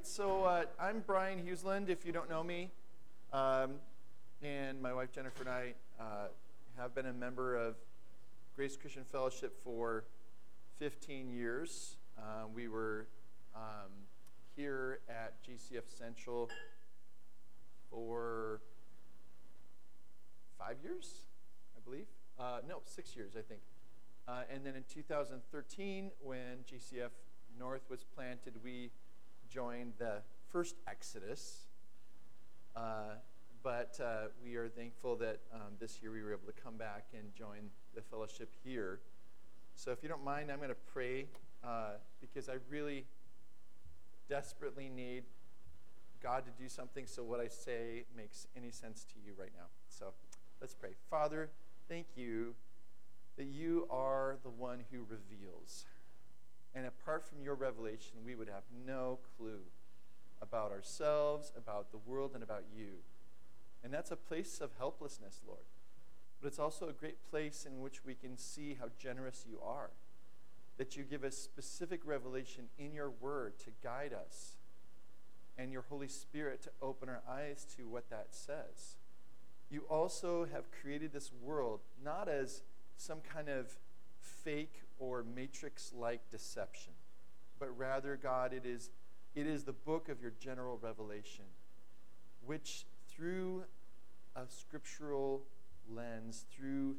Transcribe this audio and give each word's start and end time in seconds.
right, 0.00 0.06
so 0.06 0.44
uh, 0.44 0.64
I'm 0.80 1.02
Brian 1.06 1.42
Huseland, 1.46 1.90
if 1.90 2.06
you 2.06 2.12
don't 2.12 2.30
know 2.30 2.42
me. 2.42 2.70
Um, 3.34 3.72
and 4.42 4.80
my 4.80 4.94
wife 4.94 5.12
Jennifer 5.12 5.42
and 5.42 5.50
I 5.50 5.74
uh, 6.00 6.28
have 6.78 6.94
been 6.94 7.04
a 7.04 7.12
member 7.12 7.54
of 7.54 7.74
Grace 8.56 8.78
Christian 8.78 9.04
Fellowship 9.04 9.58
for 9.62 10.04
15 10.78 11.28
years. 11.28 11.96
Uh, 12.18 12.46
we 12.54 12.66
were 12.66 13.08
um, 13.54 13.90
here 14.56 15.00
at 15.10 15.34
GCF 15.44 15.82
Central 15.86 16.48
for 17.90 18.62
five 20.58 20.76
years, 20.82 21.26
I 21.76 21.80
believe. 21.84 22.06
Uh, 22.38 22.60
no, 22.66 22.80
six 22.86 23.14
years, 23.14 23.32
I 23.36 23.42
think. 23.42 23.60
Uh, 24.26 24.44
and 24.50 24.64
then 24.64 24.76
in 24.76 24.84
2013, 24.90 26.10
when 26.22 26.64
GCF 26.66 27.10
North 27.58 27.82
was 27.90 28.04
planted, 28.14 28.54
we 28.64 28.90
joined 29.50 29.94
the 29.98 30.22
first 30.50 30.76
Exodus. 30.86 31.66
Uh, 32.76 33.14
but 33.62 33.98
uh, 34.02 34.28
we 34.42 34.56
are 34.56 34.68
thankful 34.68 35.16
that 35.16 35.40
um, 35.52 35.72
this 35.78 35.98
year 36.00 36.12
we 36.12 36.22
were 36.22 36.32
able 36.32 36.46
to 36.46 36.62
come 36.62 36.76
back 36.76 37.06
and 37.12 37.34
join 37.34 37.68
the 37.94 38.00
fellowship 38.00 38.50
here. 38.64 39.00
So 39.74 39.90
if 39.90 40.02
you 40.02 40.08
don't 40.08 40.24
mind, 40.24 40.50
I'm 40.50 40.58
going 40.58 40.70
to 40.70 40.76
pray 40.92 41.26
uh, 41.62 41.92
because 42.20 42.48
I 42.48 42.54
really 42.70 43.04
desperately 44.28 44.88
need 44.88 45.24
God 46.22 46.44
to 46.44 46.62
do 46.62 46.68
something 46.68 47.06
so 47.06 47.22
what 47.22 47.40
I 47.40 47.48
say 47.48 48.04
makes 48.16 48.46
any 48.56 48.70
sense 48.70 49.04
to 49.12 49.14
you 49.24 49.32
right 49.38 49.52
now. 49.56 49.66
So 49.88 50.12
let's 50.60 50.74
pray. 50.74 50.90
Father, 51.10 51.50
thank 51.88 52.06
you 52.14 52.54
that 53.36 53.46
you 53.46 53.86
are 53.90 54.36
the 54.42 54.50
one 54.50 54.84
who 54.90 55.00
reveals. 55.08 55.86
And 56.74 56.86
apart 56.86 57.26
from 57.26 57.42
your 57.42 57.54
revelation, 57.54 58.18
we 58.24 58.34
would 58.34 58.48
have 58.48 58.62
no 58.86 59.18
clue 59.36 59.62
about 60.40 60.70
ourselves, 60.70 61.52
about 61.56 61.90
the 61.90 61.98
world, 61.98 62.32
and 62.34 62.42
about 62.42 62.64
you. 62.76 63.02
And 63.82 63.92
that's 63.92 64.10
a 64.10 64.16
place 64.16 64.60
of 64.60 64.70
helplessness, 64.78 65.40
Lord. 65.46 65.64
But 66.40 66.48
it's 66.48 66.58
also 66.58 66.88
a 66.88 66.92
great 66.92 67.22
place 67.30 67.66
in 67.66 67.80
which 67.80 68.04
we 68.04 68.14
can 68.14 68.36
see 68.36 68.76
how 68.78 68.86
generous 68.98 69.44
you 69.48 69.58
are. 69.64 69.90
That 70.78 70.96
you 70.96 71.02
give 71.02 71.24
us 71.24 71.36
specific 71.36 72.00
revelation 72.04 72.64
in 72.78 72.94
your 72.94 73.10
word 73.10 73.58
to 73.60 73.70
guide 73.82 74.14
us, 74.14 74.56
and 75.58 75.72
your 75.72 75.84
Holy 75.90 76.08
Spirit 76.08 76.62
to 76.62 76.70
open 76.80 77.08
our 77.08 77.20
eyes 77.28 77.66
to 77.76 77.86
what 77.86 78.08
that 78.08 78.28
says. 78.30 78.96
You 79.70 79.82
also 79.90 80.46
have 80.50 80.64
created 80.80 81.12
this 81.12 81.30
world 81.42 81.80
not 82.02 82.28
as 82.28 82.62
some 82.96 83.18
kind 83.20 83.48
of 83.48 83.76
fake 84.20 84.82
or 85.00 85.24
matrix 85.34 85.92
like 85.96 86.20
deception, 86.30 86.92
but 87.58 87.76
rather, 87.76 88.16
God, 88.22 88.52
it 88.52 88.64
is, 88.64 88.90
it 89.34 89.46
is 89.46 89.64
the 89.64 89.72
book 89.72 90.08
of 90.08 90.20
your 90.20 90.32
general 90.38 90.78
revelation, 90.80 91.46
which 92.44 92.84
through 93.08 93.64
a 94.36 94.42
scriptural 94.46 95.42
lens, 95.92 96.44
through, 96.54 96.96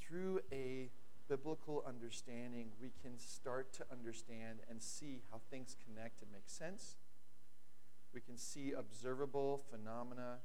through 0.00 0.40
a 0.50 0.88
biblical 1.28 1.84
understanding, 1.86 2.68
we 2.80 2.90
can 3.02 3.18
start 3.18 3.72
to 3.74 3.84
understand 3.90 4.60
and 4.70 4.82
see 4.82 5.20
how 5.30 5.40
things 5.50 5.76
connect 5.84 6.22
and 6.22 6.30
make 6.32 6.48
sense. 6.48 6.96
We 8.14 8.20
can 8.20 8.36
see 8.36 8.72
observable 8.72 9.62
phenomena 9.70 10.38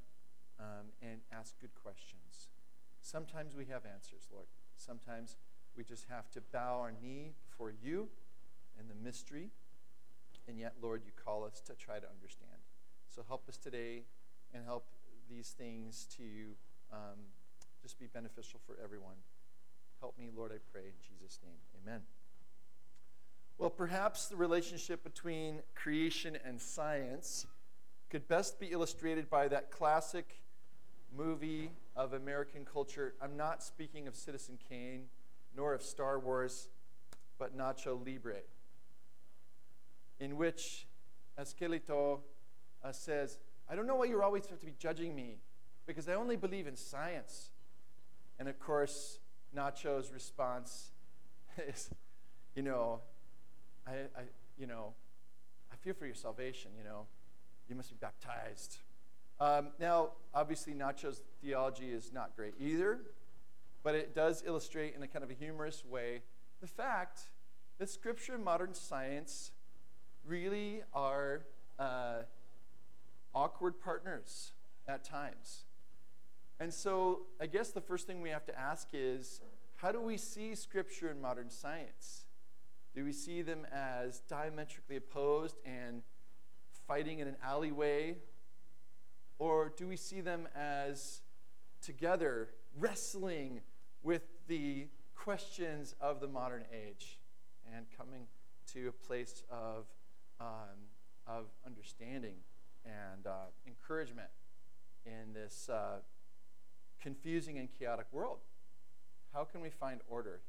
um, 0.58 0.86
and 1.02 1.20
ask 1.32 1.54
good 1.60 1.74
questions. 1.82 2.48
Sometimes 3.00 3.54
we 3.54 3.66
have 3.66 3.82
answers, 3.84 4.28
Lord. 4.32 4.46
Sometimes 4.76 5.36
we 5.78 5.84
just 5.84 6.06
have 6.10 6.28
to 6.32 6.40
bow 6.52 6.80
our 6.80 6.92
knee 7.00 7.30
before 7.48 7.72
you 7.82 8.08
and 8.80 8.90
the 8.90 8.94
mystery. 8.96 9.48
And 10.48 10.58
yet, 10.58 10.74
Lord, 10.82 11.02
you 11.06 11.12
call 11.24 11.44
us 11.44 11.60
to 11.66 11.74
try 11.74 12.00
to 12.00 12.06
understand. 12.10 12.50
So 13.14 13.22
help 13.28 13.48
us 13.48 13.56
today 13.56 14.02
and 14.52 14.64
help 14.64 14.88
these 15.30 15.54
things 15.56 16.08
to 16.16 16.24
um, 16.92 17.18
just 17.80 17.96
be 18.00 18.06
beneficial 18.06 18.58
for 18.66 18.76
everyone. 18.82 19.14
Help 20.00 20.18
me, 20.18 20.30
Lord, 20.36 20.50
I 20.50 20.58
pray 20.72 20.82
in 20.82 20.94
Jesus' 21.00 21.38
name. 21.44 21.58
Amen. 21.84 22.00
Well, 23.56 23.70
perhaps 23.70 24.26
the 24.26 24.36
relationship 24.36 25.04
between 25.04 25.60
creation 25.76 26.36
and 26.44 26.60
science 26.60 27.46
could 28.10 28.26
best 28.26 28.58
be 28.58 28.66
illustrated 28.68 29.30
by 29.30 29.46
that 29.48 29.70
classic 29.70 30.40
movie 31.16 31.70
of 31.94 32.14
American 32.14 32.64
culture. 32.64 33.14
I'm 33.22 33.36
not 33.36 33.62
speaking 33.62 34.08
of 34.08 34.16
Citizen 34.16 34.58
Kane 34.68 35.04
nor 35.58 35.74
of 35.74 35.82
Star 35.82 36.20
Wars, 36.20 36.68
but 37.36 37.58
Nacho 37.58 37.98
Libre, 38.06 38.42
in 40.20 40.36
which 40.36 40.86
Esqueleto 41.36 42.20
uh, 42.84 42.92
says, 42.92 43.38
I 43.68 43.74
don't 43.74 43.88
know 43.88 43.96
why 43.96 44.04
you 44.04 44.22
always 44.22 44.46
have 44.46 44.60
to 44.60 44.66
be 44.66 44.74
judging 44.78 45.16
me, 45.16 45.38
because 45.84 46.08
I 46.08 46.14
only 46.14 46.36
believe 46.36 46.68
in 46.68 46.76
science. 46.76 47.50
And 48.38 48.48
of 48.48 48.60
course, 48.60 49.18
Nacho's 49.54 50.12
response 50.12 50.92
is, 51.68 51.90
you 52.54 52.62
know, 52.62 53.00
I, 53.84 53.92
I, 54.16 54.22
you 54.56 54.68
know, 54.68 54.94
I 55.72 55.76
feel 55.76 55.94
for 55.94 56.06
your 56.06 56.14
salvation, 56.14 56.70
you 56.78 56.84
know. 56.84 57.06
You 57.68 57.74
must 57.74 57.90
be 57.90 57.96
baptized. 58.00 58.78
Um, 59.40 59.70
now, 59.80 60.10
obviously, 60.32 60.72
Nacho's 60.72 61.20
theology 61.42 61.90
is 61.90 62.12
not 62.12 62.36
great 62.36 62.54
either 62.60 63.00
but 63.82 63.94
it 63.94 64.14
does 64.14 64.42
illustrate 64.46 64.94
in 64.94 65.02
a 65.02 65.08
kind 65.08 65.24
of 65.24 65.30
a 65.30 65.34
humorous 65.34 65.84
way 65.84 66.22
the 66.60 66.66
fact 66.66 67.20
that 67.78 67.88
scripture 67.88 68.34
and 68.34 68.44
modern 68.44 68.74
science 68.74 69.52
really 70.26 70.82
are 70.92 71.42
uh, 71.78 72.22
awkward 73.34 73.80
partners 73.80 74.52
at 74.86 75.04
times. 75.04 75.64
And 76.60 76.74
so, 76.74 77.20
I 77.40 77.46
guess 77.46 77.70
the 77.70 77.80
first 77.80 78.06
thing 78.06 78.20
we 78.20 78.30
have 78.30 78.44
to 78.46 78.58
ask 78.58 78.88
is 78.92 79.40
how 79.76 79.92
do 79.92 80.00
we 80.00 80.16
see 80.16 80.56
scripture 80.56 81.08
and 81.08 81.22
modern 81.22 81.50
science? 81.50 82.24
Do 82.94 83.04
we 83.04 83.12
see 83.12 83.42
them 83.42 83.64
as 83.72 84.20
diametrically 84.28 84.96
opposed 84.96 85.56
and 85.64 86.02
fighting 86.88 87.20
in 87.20 87.28
an 87.28 87.36
alleyway? 87.44 88.16
Or 89.38 89.72
do 89.76 89.86
we 89.86 89.96
see 89.96 90.20
them 90.20 90.48
as 90.56 91.20
together 91.80 92.48
wrestling 92.78 93.60
with 94.02 94.22
the 94.46 94.86
questions 95.14 95.94
of 96.00 96.20
the 96.20 96.28
modern 96.28 96.64
age 96.72 97.18
and 97.74 97.86
coming 97.96 98.26
to 98.72 98.88
a 98.88 98.92
place 98.92 99.42
of, 99.50 99.84
um, 100.40 100.86
of 101.26 101.46
understanding 101.66 102.36
and 102.84 103.26
uh, 103.26 103.46
encouragement 103.66 104.28
in 105.04 105.32
this 105.32 105.68
uh, 105.68 105.98
confusing 107.02 107.58
and 107.58 107.68
chaotic 107.78 108.06
world. 108.12 108.38
How 109.34 109.44
can 109.44 109.60
we 109.60 109.70
find 109.70 110.00
order? 110.08 110.40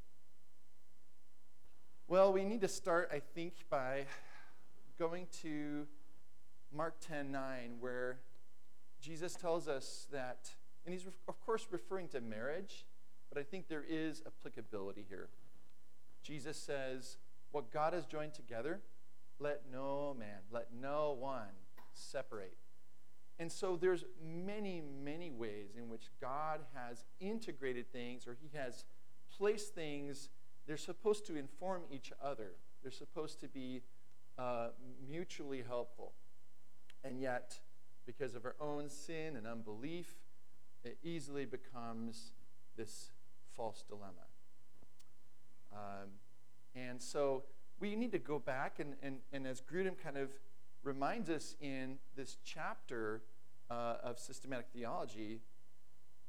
Well, 2.07 2.33
we 2.33 2.43
need 2.43 2.61
to 2.61 2.67
start, 2.67 3.09
I 3.13 3.19
think, 3.19 3.53
by 3.69 4.05
going 4.97 5.27
to 5.43 5.85
Mark 6.73 6.95
10 7.01 7.31
9, 7.31 7.75
where 7.79 8.19
Jesus 9.01 9.35
tells 9.35 9.67
us 9.67 10.07
that 10.11 10.51
and 10.85 10.93
he's, 10.93 11.05
of 11.27 11.45
course, 11.45 11.67
referring 11.71 12.07
to 12.09 12.21
marriage, 12.21 12.85
but 13.31 13.39
I 13.39 13.43
think 13.43 13.67
there 13.67 13.85
is 13.87 14.23
applicability 14.25 15.05
here. 15.07 15.29
Jesus 16.23 16.57
says, 16.57 17.17
What 17.51 17.71
God 17.71 17.93
has 17.93 18.05
joined 18.05 18.33
together, 18.33 18.81
let 19.39 19.61
no 19.71 20.15
man, 20.17 20.39
let 20.51 20.67
no 20.79 21.15
one 21.17 21.47
separate. 21.93 22.57
And 23.39 23.49
so 23.49 23.77
there's 23.77 24.03
many, 24.21 24.81
many 25.03 25.31
ways 25.31 25.75
in 25.77 25.87
which 25.87 26.07
God 26.19 26.59
has 26.75 27.05
integrated 27.21 27.91
things 27.91 28.27
or 28.27 28.35
he 28.41 28.49
has 28.57 28.83
placed 29.37 29.73
things. 29.73 30.29
They're 30.67 30.75
supposed 30.75 31.25
to 31.27 31.37
inform 31.37 31.83
each 31.91 32.11
other, 32.21 32.51
they're 32.83 32.91
supposed 32.91 33.39
to 33.41 33.47
be 33.47 33.81
uh, 34.37 34.69
mutually 35.09 35.63
helpful. 35.65 36.13
And 37.03 37.21
yet, 37.21 37.59
because 38.05 38.35
of 38.35 38.45
our 38.45 38.55
own 38.59 38.89
sin 38.89 39.35
and 39.37 39.47
unbelief, 39.47 40.15
it 40.83 40.97
easily 41.03 41.45
becomes 41.45 42.31
this 42.77 43.11
false 43.55 43.83
dilemma. 43.87 44.27
Um, 45.73 46.09
and 46.75 47.01
so 47.01 47.43
we 47.79 47.95
need 47.95 48.11
to 48.11 48.19
go 48.19 48.39
back, 48.39 48.79
and, 48.79 48.95
and, 49.01 49.17
and 49.31 49.45
as 49.47 49.61
Grudem 49.61 49.97
kind 50.01 50.17
of 50.17 50.29
reminds 50.83 51.29
us 51.29 51.55
in 51.61 51.97
this 52.15 52.37
chapter 52.43 53.21
uh, 53.69 53.95
of 54.03 54.19
systematic 54.19 54.67
theology, 54.73 55.41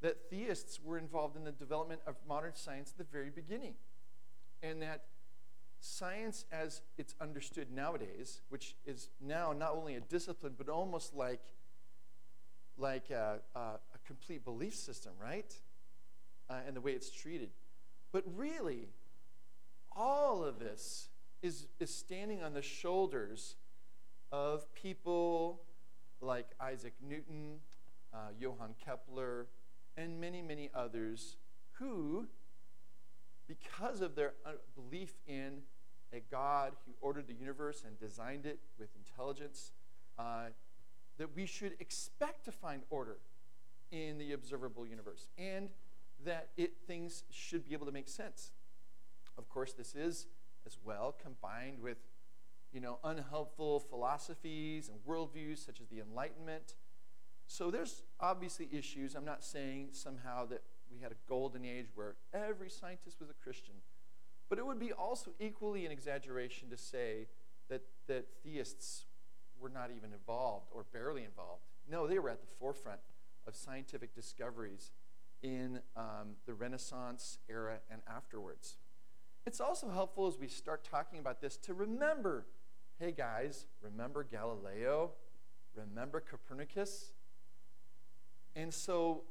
that 0.00 0.30
theists 0.30 0.80
were 0.82 0.98
involved 0.98 1.36
in 1.36 1.44
the 1.44 1.52
development 1.52 2.00
of 2.06 2.16
modern 2.28 2.52
science 2.54 2.92
at 2.92 2.98
the 2.98 3.12
very 3.12 3.30
beginning. 3.30 3.74
And 4.62 4.82
that 4.82 5.04
science, 5.80 6.44
as 6.52 6.82
it's 6.98 7.14
understood 7.20 7.70
nowadays, 7.72 8.42
which 8.48 8.76
is 8.86 9.08
now 9.20 9.52
not 9.52 9.72
only 9.72 9.94
a 9.94 10.00
discipline, 10.00 10.54
but 10.56 10.68
almost 10.68 11.14
like, 11.14 11.42
like 12.76 13.10
a, 13.10 13.40
a, 13.54 13.58
complete 14.10 14.44
belief 14.44 14.74
system, 14.74 15.12
right? 15.22 15.54
Uh, 16.48 16.58
and 16.66 16.74
the 16.74 16.80
way 16.80 16.90
it's 16.90 17.12
treated. 17.12 17.50
But 18.10 18.24
really, 18.34 18.88
all 19.94 20.42
of 20.42 20.58
this 20.58 21.10
is, 21.42 21.68
is 21.78 21.94
standing 21.94 22.42
on 22.42 22.52
the 22.52 22.62
shoulders 22.62 23.54
of 24.32 24.66
people 24.74 25.62
like 26.20 26.48
Isaac 26.60 26.94
Newton, 27.00 27.60
uh, 28.12 28.30
Johann 28.36 28.74
Kepler, 28.84 29.46
and 29.96 30.20
many, 30.20 30.42
many 30.42 30.70
others 30.74 31.36
who, 31.74 32.26
because 33.46 34.00
of 34.00 34.16
their 34.16 34.32
uh, 34.44 34.54
belief 34.74 35.12
in 35.28 35.62
a 36.12 36.20
God 36.32 36.72
who 36.84 36.94
ordered 37.00 37.28
the 37.28 37.34
universe 37.34 37.84
and 37.86 37.96
designed 38.00 38.44
it 38.44 38.58
with 38.76 38.88
intelligence, 38.96 39.70
uh, 40.18 40.46
that 41.18 41.36
we 41.36 41.46
should 41.46 41.76
expect 41.78 42.44
to 42.46 42.50
find 42.50 42.82
order 42.90 43.18
in 43.90 44.18
the 44.18 44.32
observable 44.32 44.86
universe 44.86 45.28
and 45.38 45.68
that 46.24 46.48
it, 46.56 46.72
things 46.86 47.24
should 47.30 47.66
be 47.66 47.72
able 47.72 47.86
to 47.86 47.92
make 47.92 48.08
sense. 48.08 48.52
Of 49.38 49.48
course, 49.48 49.72
this 49.72 49.94
is 49.94 50.26
as 50.66 50.76
well 50.84 51.16
combined 51.22 51.80
with 51.80 51.96
you 52.72 52.80
know, 52.80 52.98
unhelpful 53.02 53.80
philosophies 53.80 54.88
and 54.88 54.98
worldviews 55.06 55.64
such 55.64 55.80
as 55.80 55.88
the 55.88 56.00
Enlightenment. 56.00 56.74
So 57.46 57.70
there's 57.70 58.02
obviously 58.20 58.68
issues. 58.70 59.14
I'm 59.14 59.24
not 59.24 59.42
saying 59.42 59.88
somehow 59.92 60.46
that 60.46 60.62
we 60.90 61.00
had 61.00 61.10
a 61.10 61.16
golden 61.28 61.64
age 61.64 61.86
where 61.94 62.14
every 62.32 62.70
scientist 62.70 63.18
was 63.18 63.28
a 63.28 63.34
Christian. 63.42 63.74
But 64.48 64.58
it 64.58 64.66
would 64.66 64.78
be 64.78 64.92
also 64.92 65.32
equally 65.40 65.86
an 65.86 65.92
exaggeration 65.92 66.70
to 66.70 66.76
say 66.76 67.26
that, 67.68 67.82
that 68.06 68.26
theists 68.44 69.04
were 69.60 69.68
not 69.68 69.90
even 69.96 70.12
involved 70.12 70.66
or 70.72 70.84
barely 70.92 71.24
involved. 71.24 71.62
No, 71.88 72.06
they 72.06 72.18
were 72.18 72.30
at 72.30 72.40
the 72.40 72.46
forefront 72.58 73.00
of 73.50 73.56
scientific 73.56 74.14
discoveries 74.14 74.92
in 75.42 75.80
um, 75.96 76.36
the 76.46 76.54
Renaissance 76.54 77.38
era 77.48 77.78
and 77.90 78.00
afterwards. 78.08 78.76
It's 79.44 79.60
also 79.60 79.90
helpful 79.90 80.28
as 80.28 80.38
we 80.38 80.46
start 80.46 80.84
talking 80.84 81.18
about 81.18 81.40
this 81.40 81.56
to 81.58 81.74
remember 81.74 82.46
hey 83.00 83.12
guys, 83.12 83.64
remember 83.80 84.22
Galileo? 84.22 85.12
Remember 85.74 86.20
Copernicus? 86.20 87.12
And 88.54 88.74
so 88.74 89.22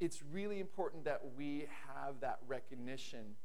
it's 0.00 0.22
really 0.32 0.58
important 0.58 1.04
that 1.04 1.20
we 1.36 1.66
have 1.86 2.14
that 2.22 2.38
recognition, 2.48 3.36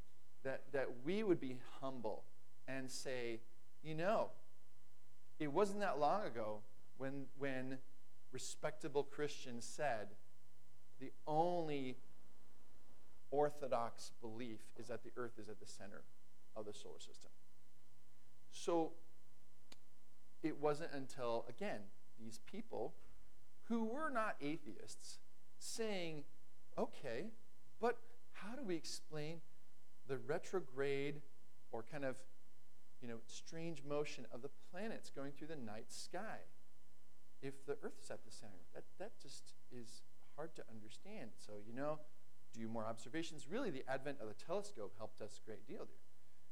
that, 0.43 0.61
that 0.71 0.87
we 1.03 1.23
would 1.23 1.41
be 1.41 1.57
humble 1.81 2.23
and 2.69 2.89
say, 2.89 3.41
you 3.83 3.95
know, 3.95 4.29
it 5.39 5.51
wasn't 5.51 5.81
that 5.81 5.99
long 5.99 6.25
ago 6.25 6.59
when, 6.97 7.25
when 7.37 7.77
respectable 8.31 9.03
Christians 9.03 9.65
said 9.65 10.09
the 10.99 11.11
only 11.27 11.97
orthodox 13.31 14.11
belief 14.21 14.59
is 14.77 14.87
that 14.87 15.03
the 15.03 15.11
earth 15.17 15.39
is 15.39 15.49
at 15.49 15.59
the 15.59 15.65
center 15.65 16.03
of 16.55 16.65
the 16.65 16.73
solar 16.73 16.99
system. 16.99 17.31
So 18.51 18.91
it 20.43 20.61
wasn't 20.61 20.91
until, 20.93 21.45
again, 21.49 21.81
these 22.19 22.39
people 22.49 22.93
who 23.65 23.83
were 23.83 24.09
not 24.09 24.35
atheists 24.41 25.19
saying, 25.59 26.23
okay, 26.77 27.25
but 27.81 27.97
how 28.33 28.55
do 28.55 28.63
we 28.63 28.75
explain 28.75 29.41
the 30.07 30.17
retrograde 30.17 31.21
or 31.71 31.83
kind 31.91 32.05
of 32.05 32.15
you 33.01 33.07
know, 33.07 33.17
strange 33.27 33.83
motion 33.87 34.25
of 34.33 34.41
the 34.41 34.49
planets 34.71 35.11
going 35.13 35.31
through 35.31 35.47
the 35.47 35.55
night 35.55 35.91
sky 35.91 36.39
if 37.45 37.65
the 37.65 37.77
Earth 37.83 37.99
is 38.03 38.09
at 38.09 38.25
the 38.25 38.31
center? 38.31 38.59
That, 38.73 38.83
that 38.99 39.11
just 39.21 39.53
is 39.71 40.01
hard 40.35 40.55
to 40.55 40.63
understand. 40.69 41.31
So, 41.37 41.53
you 41.67 41.73
know, 41.73 41.99
do 42.53 42.67
more 42.67 42.85
observations. 42.85 43.47
Really, 43.49 43.69
the 43.69 43.83
advent 43.87 44.17
of 44.21 44.27
the 44.27 44.33
telescope 44.33 44.93
helped 44.97 45.21
us 45.21 45.39
a 45.41 45.45
great 45.45 45.67
deal 45.67 45.85
there. 45.85 46.05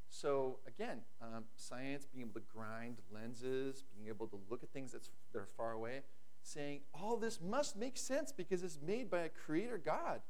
So 0.10 0.60
again, 0.68 1.00
um, 1.22 1.46
science 1.56 2.06
being 2.06 2.28
able 2.28 2.40
to 2.40 2.46
grind 2.54 2.98
lenses, 3.12 3.84
being 3.96 4.08
able 4.08 4.28
to 4.28 4.40
look 4.50 4.62
at 4.62 4.70
things 4.70 4.92
that's, 4.92 5.10
that 5.32 5.40
are 5.40 5.48
far 5.58 5.72
away, 5.72 6.02
saying 6.44 6.82
all 6.94 7.18
this 7.18 7.40
must 7.42 7.76
make 7.76 7.98
sense 7.98 8.32
because 8.32 8.64
it's 8.64 8.78
made 8.86 9.10
by 9.10 9.22
a 9.22 9.30
creator 9.30 9.80
God. 9.84 10.22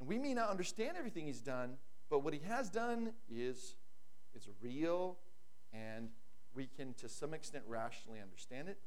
And 0.00 0.08
we 0.08 0.18
may 0.18 0.34
not 0.34 0.50
understand 0.50 0.96
everything 0.98 1.26
he's 1.26 1.40
done, 1.40 1.76
but 2.10 2.24
what 2.24 2.34
he 2.34 2.40
has 2.48 2.68
done 2.68 3.12
is, 3.30 3.76
is 4.34 4.48
real, 4.60 5.16
and 5.72 6.08
we 6.54 6.66
can, 6.66 6.92
to 6.94 7.08
some 7.08 7.34
extent, 7.34 7.64
rationally 7.68 8.20
understand 8.20 8.68
it. 8.68 8.78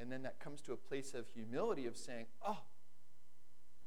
And 0.00 0.10
then 0.10 0.22
that 0.22 0.40
comes 0.40 0.60
to 0.62 0.72
a 0.72 0.76
place 0.76 1.14
of 1.14 1.28
humility 1.28 1.86
of 1.86 1.96
saying, 1.96 2.26
oh, 2.46 2.58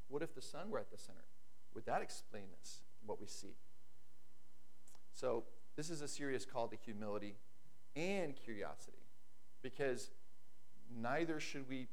what 0.08 0.22
if 0.22 0.34
the 0.34 0.42
sun 0.42 0.70
were 0.70 0.80
at 0.80 0.92
the 0.92 0.98
center? 0.98 1.26
Would 1.74 1.86
that 1.86 2.02
explain 2.02 2.46
this, 2.60 2.80
what 3.06 3.20
we 3.20 3.28
see? 3.28 3.56
So, 5.14 5.44
this 5.76 5.90
is 5.90 6.02
a 6.02 6.08
serious 6.08 6.46
call 6.46 6.68
to 6.70 6.76
humility 6.76 7.36
and 7.96 8.36
curiosity 8.36 8.98
because 9.62 10.10
neither 10.96 11.40
should 11.40 11.68
we, 11.68 11.88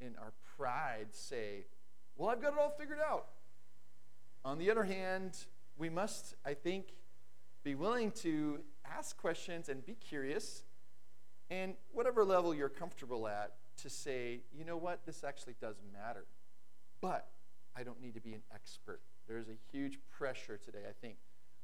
in 0.00 0.16
our 0.18 0.32
pride, 0.56 1.08
say, 1.10 1.66
Well, 2.16 2.30
I've 2.30 2.40
got 2.40 2.54
it 2.54 2.58
all 2.58 2.74
figured 2.78 2.98
out. 3.00 3.26
On 4.44 4.58
the 4.58 4.70
other 4.70 4.84
hand, 4.84 5.36
we 5.78 5.88
must, 5.88 6.34
I 6.44 6.54
think, 6.54 6.86
be 7.62 7.74
willing 7.74 8.10
to 8.12 8.60
ask 8.84 9.16
questions 9.16 9.68
and 9.68 9.84
be 9.84 9.94
curious, 9.94 10.64
and 11.52 11.74
whatever 11.92 12.24
level 12.24 12.54
you're 12.54 12.70
comfortable 12.70 13.28
at, 13.28 13.52
to 13.82 13.90
say, 13.90 14.40
you 14.56 14.64
know 14.64 14.78
what, 14.78 15.04
this 15.04 15.22
actually 15.22 15.54
does 15.60 15.76
matter. 15.92 16.24
But 17.02 17.28
I 17.76 17.82
don't 17.82 18.00
need 18.00 18.14
to 18.14 18.20
be 18.20 18.32
an 18.32 18.42
expert. 18.54 19.00
There's 19.28 19.48
a 19.48 19.58
huge 19.70 19.98
pressure 20.10 20.58
today, 20.64 20.84
I 20.88 20.92
think, 21.00 21.16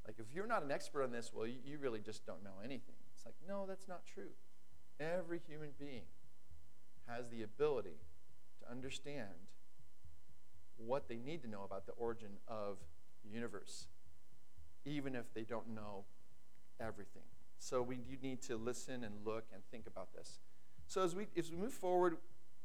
like, 0.07 0.17
if 0.19 0.27
you're 0.35 0.47
not 0.47 0.63
an 0.63 0.71
expert 0.71 1.03
on 1.03 1.13
this, 1.13 1.33
well, 1.35 1.47
you, 1.47 1.57
you 1.65 1.79
really 1.79 2.01
just 2.01 2.25
don't 2.25 2.43
know 2.43 2.61
anything. 2.65 2.95
It's 3.15 3.27
like, 3.27 3.35
no, 3.47 3.67
that's 3.67 3.87
not 3.89 4.07
true. 4.07 4.31
Every 4.99 5.41
human 5.47 5.71
being 5.79 6.09
has 7.07 7.29
the 7.29 7.43
ability 7.43 7.99
to 8.61 8.71
understand 8.71 9.29
what 10.79 11.09
they 11.09 11.19
need 11.19 11.43
to 11.43 11.49
know 11.49 11.63
about 11.63 11.85
the 11.85 11.93
origin 11.93 12.31
of 12.49 12.79
the 13.23 13.31
universe, 13.31 13.87
even 14.87 15.15
if 15.15 15.33
they 15.35 15.43
don't 15.43 15.75
know 15.75 16.05
everything. 16.81 17.23
So 17.59 17.83
we 17.83 17.97
do 17.97 18.17
need 18.23 18.43
to 18.43 18.57
listen 18.57 19.05
and 19.05 19.15
look 19.25 19.45
and 19.53 19.63
think 19.71 19.87
about 19.87 20.15
this. 20.15 20.39
So 20.87 21.03
as 21.03 21.15
we 21.15 21.27
as 21.37 21.51
we 21.51 21.57
move 21.57 21.73
forward, 21.73 22.17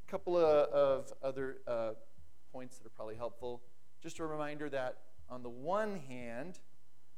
a 0.07 0.11
couple 0.11 0.37
of, 0.37 0.69
of 0.69 1.13
other 1.21 1.57
uh, 1.67 1.91
points 2.51 2.77
that 2.77 2.85
are 2.85 2.91
probably 2.91 3.15
helpful. 3.15 3.61
Just 4.01 4.19
a 4.19 4.25
reminder 4.25 4.69
that 4.69 4.97
on 5.29 5.43
the 5.43 5.49
one 5.49 5.99
hand, 6.07 6.59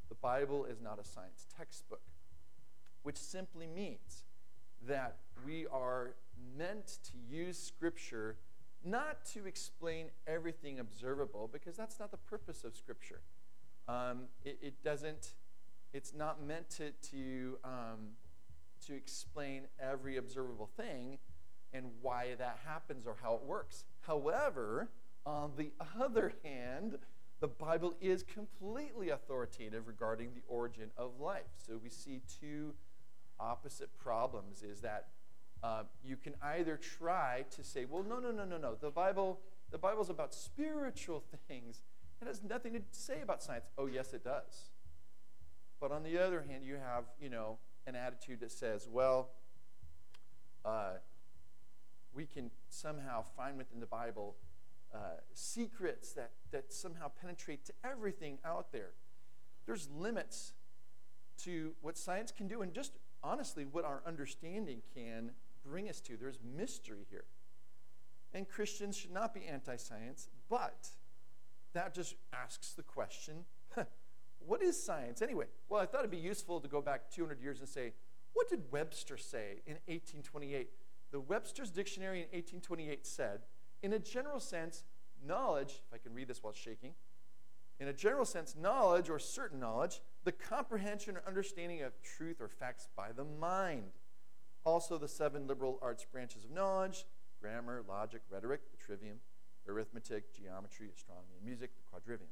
the 0.10 0.15
Bible 0.15 0.65
is 0.65 0.82
not 0.82 1.00
a 1.00 1.03
science 1.03 1.46
textbook, 1.58 2.01
which 3.03 3.17
simply 3.17 3.67
means 3.67 4.24
that 4.88 5.17
we 5.46 5.67
are 5.67 6.15
meant 6.58 7.00
to 7.03 7.36
use 7.36 7.58
Scripture 7.58 8.38
not 8.84 9.25
to 9.34 9.46
explain 9.48 10.08
everything 10.27 10.79
observable, 10.79 11.50
because 11.51 11.75
that's 11.75 12.00
not 12.00 12.12
the 12.12 12.17
purpose 12.17 12.63
of 12.63 12.75
Scripture. 12.75 13.20
Um, 13.88 14.24
it, 14.44 14.60
it, 14.62 14.84
doesn't, 14.84 15.34
it's 15.96 16.14
not 16.14 16.46
meant 16.46 16.70
to, 16.70 16.92
to, 17.10 17.58
um, 17.64 18.10
to 18.86 18.94
explain 18.94 19.64
every 19.80 20.18
observable 20.18 20.70
thing 20.75 21.18
and 21.74 21.86
why 22.02 22.36
that 22.38 22.60
happens 22.66 23.08
or 23.08 23.16
how 23.24 23.36
it 23.36 23.44
works. 23.44 23.86
However, 24.02 24.90
on 25.25 25.54
the 25.56 25.72
other 26.02 26.34
hand, 26.44 26.98
the 27.40 27.48
Bible 27.48 27.96
is 28.02 28.24
completely 28.24 29.10
authoritative 29.10 29.88
regarding 29.88 30.34
the 30.36 30.42
origin 30.50 30.90
of 30.98 31.22
life. 31.22 31.44
So 31.66 31.80
we 31.82 31.90
see 31.90 32.22
two 32.42 32.74
opposite 33.40 33.98
problems 33.98 34.64
is 34.64 34.82
that 34.82 35.08
uh, 35.64 35.84
you 36.04 36.18
can 36.18 36.34
either 36.42 36.75
try 36.75 37.46
to 37.56 37.64
say, 37.64 37.86
well, 37.86 38.04
no, 38.04 38.20
no, 38.20 38.32
no, 38.32 38.44
no, 38.44 38.58
no. 38.58 38.75
The 38.75 38.90
Bible, 38.90 39.40
the 39.72 39.78
Bible's 39.78 40.10
about 40.10 40.34
spiritual 40.34 41.24
things. 41.48 41.84
It 42.22 42.28
has 42.28 42.44
nothing 42.44 42.74
to 42.74 42.82
say 42.92 43.22
about 43.22 43.42
science. 43.42 43.70
Oh, 43.78 43.86
yes, 43.86 44.14
it 44.14 44.25
does. 44.25 44.72
But 45.88 45.92
on 45.92 46.01
the 46.01 46.18
other 46.18 46.44
hand, 46.50 46.65
you 46.65 46.77
have, 46.77 47.04
you 47.22 47.30
know, 47.30 47.60
an 47.86 47.96
attitude 47.96 48.39
that 48.39 48.51
says, 48.51 48.89
well, 48.92 49.30
uh, 50.65 50.94
we 52.12 52.25
can 52.25 52.50
somehow 52.70 53.24
find 53.38 53.56
within 53.56 53.80
the 53.80 53.86
Bible 53.86 54.36
uh, 54.92 54.98
secrets 55.36 56.12
that, 56.13 56.32
that 56.50 56.74
somehow 56.74 57.12
penetrate 57.22 57.65
to 57.65 57.74
everything 57.84 58.39
out 58.44 58.72
there. 58.72 58.94
There's 59.68 59.88
limits 59.96 60.54
to 61.44 61.74
what 61.84 62.00
science 62.00 62.32
can 62.32 62.48
do, 62.48 62.63
and 62.63 62.74
just 62.74 62.94
honestly, 63.24 63.63
what 63.63 63.86
our 63.86 64.01
understanding 64.08 64.82
can 64.96 65.34
bring 65.63 65.88
us 65.88 66.01
to. 66.01 66.18
There's 66.18 66.39
mystery 66.58 67.06
here. 67.12 67.25
And 68.34 68.50
Christians 68.50 68.98
should 68.98 69.12
not 69.13 69.36
be 69.36 69.46
anti 69.46 69.75
science, 69.75 70.30
but 70.50 70.88
that 71.74 71.94
just 71.94 72.15
asks 72.34 72.72
the 72.72 72.82
question 72.82 73.46
what 74.48 74.62
is 74.62 74.82
science 74.82 75.22
anyway? 75.22 75.46
Well, 75.70 75.82
I 75.82 75.86
thought 75.86 76.00
it'd 76.00 76.12
be 76.12 76.18
useful 76.18 76.60
to 76.60 76.68
go 76.68 76.82
back 76.82 77.10
200 77.12 77.42
years 77.42 77.60
and 77.60 77.68
say, 77.68 77.94
what 78.34 78.50
did 78.50 78.72
Webster 78.72 79.18
say 79.18 79.62
in 79.66 79.75
1828? 79.88 80.70
The 81.12 81.20
Webster's 81.20 81.72
Dictionary 81.72 82.18
in 82.20 82.25
1828 82.25 83.06
said 83.06 83.42
in 83.82 83.94
a 83.94 84.00
general 84.00 84.40
sense, 84.40 84.84
knowledge, 85.25 85.82
if 85.88 85.94
I 85.94 85.98
can 85.98 86.14
read 86.14 86.28
this 86.28 86.44
while 86.44 86.54
shaking, 86.54 86.94
in 87.80 87.88
a 87.88 87.94
general 87.94 88.25
sense, 88.25 88.56
knowledge 88.56 89.10
or 89.10 89.20
certain 89.20 89.60
knowledge, 89.60 90.02
the 90.24 90.32
comprehension 90.32 91.18
or 91.18 91.24
understanding 91.28 91.82
of 91.82 92.02
truth 92.02 92.42
or 92.42 92.48
facts 92.48 92.88
by 92.96 93.12
the 93.12 93.24
mind, 93.24 93.92
Also, 94.66 94.98
the 94.98 95.08
seven 95.08 95.46
liberal 95.46 95.78
arts 95.82 96.06
branches 96.12 96.44
of 96.44 96.52
knowledge 96.52 97.06
grammar, 97.40 97.84
logic, 97.88 98.22
rhetoric, 98.32 98.62
the 98.72 98.78
trivium, 98.78 99.18
arithmetic, 99.68 100.34
geometry, 100.34 100.90
astronomy, 100.92 101.36
and 101.38 101.46
music, 101.46 101.70
the 101.75 101.84
quadrivium. 101.84 102.32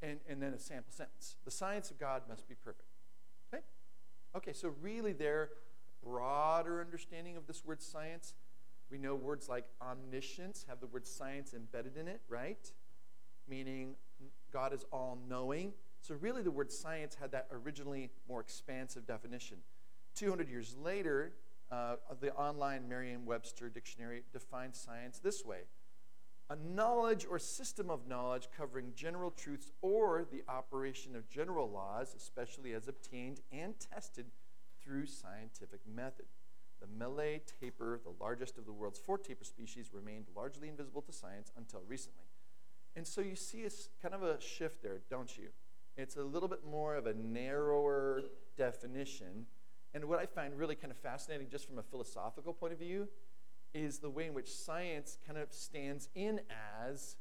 And, 0.00 0.20
and 0.28 0.40
then 0.40 0.52
a 0.52 0.58
sample 0.58 0.92
sentence. 0.92 1.36
The 1.44 1.50
science 1.50 1.90
of 1.90 1.98
God 1.98 2.22
must 2.28 2.48
be 2.48 2.54
perfect. 2.54 2.88
Okay? 3.52 3.62
Okay, 4.36 4.52
so 4.52 4.72
really, 4.80 5.12
their 5.12 5.50
broader 6.04 6.80
understanding 6.80 7.36
of 7.36 7.46
this 7.46 7.64
word 7.64 7.82
science, 7.82 8.34
we 8.90 8.98
know 8.98 9.14
words 9.14 9.48
like 9.48 9.64
omniscience 9.82 10.64
have 10.68 10.80
the 10.80 10.86
word 10.86 11.06
science 11.06 11.52
embedded 11.52 11.96
in 11.96 12.06
it, 12.06 12.20
right? 12.28 12.70
Meaning 13.48 13.96
God 14.52 14.72
is 14.72 14.84
all 14.92 15.18
knowing. 15.28 15.72
So, 16.00 16.14
really, 16.20 16.42
the 16.42 16.50
word 16.50 16.70
science 16.70 17.16
had 17.20 17.32
that 17.32 17.48
originally 17.50 18.10
more 18.28 18.40
expansive 18.40 19.06
definition. 19.06 19.58
200 20.14 20.48
years 20.48 20.76
later, 20.80 21.32
uh, 21.70 21.96
the 22.20 22.32
online 22.34 22.88
Merriam 22.88 23.26
Webster 23.26 23.68
dictionary 23.68 24.22
defines 24.32 24.78
science 24.78 25.18
this 25.18 25.44
way 25.44 25.62
a 26.50 26.56
knowledge 26.56 27.26
or 27.30 27.38
system 27.38 27.90
of 27.90 28.06
knowledge 28.06 28.48
covering 28.56 28.92
general 28.94 29.30
truths 29.30 29.70
or 29.82 30.26
the 30.30 30.42
operation 30.48 31.14
of 31.14 31.28
general 31.28 31.70
laws, 31.70 32.14
especially 32.16 32.72
as 32.72 32.88
obtained 32.88 33.40
and 33.52 33.74
tested 33.78 34.26
through 34.82 35.06
scientific 35.06 35.80
method. 35.86 36.24
The 36.80 36.86
Malay 36.86 37.40
tapir, 37.60 38.00
the 38.02 38.14
largest 38.22 38.56
of 38.56 38.64
the 38.64 38.72
world's 38.72 38.98
four 38.98 39.18
tapir 39.18 39.44
species, 39.44 39.90
remained 39.92 40.26
largely 40.34 40.68
invisible 40.68 41.02
to 41.02 41.12
science 41.12 41.52
until 41.56 41.82
recently. 41.86 42.24
And 42.96 43.06
so 43.06 43.20
you 43.20 43.36
see 43.36 43.64
a 43.64 43.70
kind 44.00 44.14
of 44.14 44.22
a 44.22 44.40
shift 44.40 44.82
there, 44.82 45.00
don't 45.10 45.36
you? 45.36 45.48
It's 45.96 46.16
a 46.16 46.22
little 46.22 46.48
bit 46.48 46.64
more 46.64 46.94
of 46.94 47.06
a 47.06 47.14
narrower 47.14 48.22
definition. 48.56 49.46
And 49.92 50.04
what 50.04 50.18
I 50.18 50.26
find 50.26 50.56
really 50.56 50.76
kind 50.76 50.92
of 50.92 50.96
fascinating, 50.96 51.48
just 51.50 51.66
from 51.66 51.78
a 51.78 51.82
philosophical 51.82 52.54
point 52.54 52.72
of 52.72 52.78
view, 52.78 53.08
is 53.74 53.98
the 53.98 54.10
way 54.10 54.26
in 54.26 54.34
which 54.34 54.50
science 54.50 55.18
kind 55.26 55.38
of 55.38 55.52
stands 55.52 56.08
in 56.14 56.40
as 56.82 57.16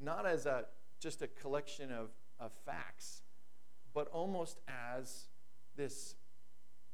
not 0.00 0.26
as 0.26 0.46
a 0.46 0.64
just 1.00 1.22
a 1.22 1.26
collection 1.26 1.92
of, 1.92 2.10
of 2.40 2.52
facts, 2.64 3.22
but 3.92 4.08
almost 4.08 4.58
as 4.68 5.26
this 5.76 6.14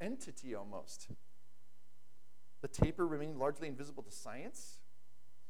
entity 0.01 0.55
almost. 0.55 1.09
The 2.61 2.69
tapir 2.69 3.07
remained 3.07 3.39
largely 3.39 3.69
invisible 3.69 4.03
to 4.03 4.11
science. 4.11 4.79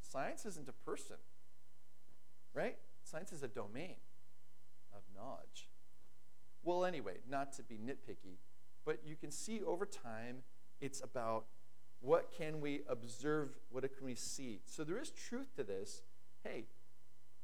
Science 0.03 0.45
isn't 0.45 0.69
a 0.69 0.73
person, 0.73 1.17
right? 2.53 2.77
Science 3.03 3.33
is 3.33 3.43
a 3.43 3.49
domain 3.49 3.97
of 4.93 5.03
knowledge. 5.17 5.69
Well, 6.63 6.85
anyway, 6.85 7.15
not 7.29 7.53
to 7.55 7.63
be 7.63 7.77
nitpicky, 7.77 8.37
but 8.85 9.01
you 9.05 9.17
can 9.17 9.31
see 9.31 9.63
over 9.63 9.87
time 9.87 10.39
it's 10.81 11.03
about 11.03 11.47
what 12.01 12.31
can 12.37 12.61
we 12.61 12.81
observe, 12.89 13.51
what 13.71 13.83
can 13.83 14.07
we 14.07 14.15
see. 14.15 14.61
So 14.65 14.85
there 14.85 14.99
is 14.99 15.11
truth 15.11 15.55
to 15.57 15.63
this. 15.63 16.03
Hey, 16.43 16.65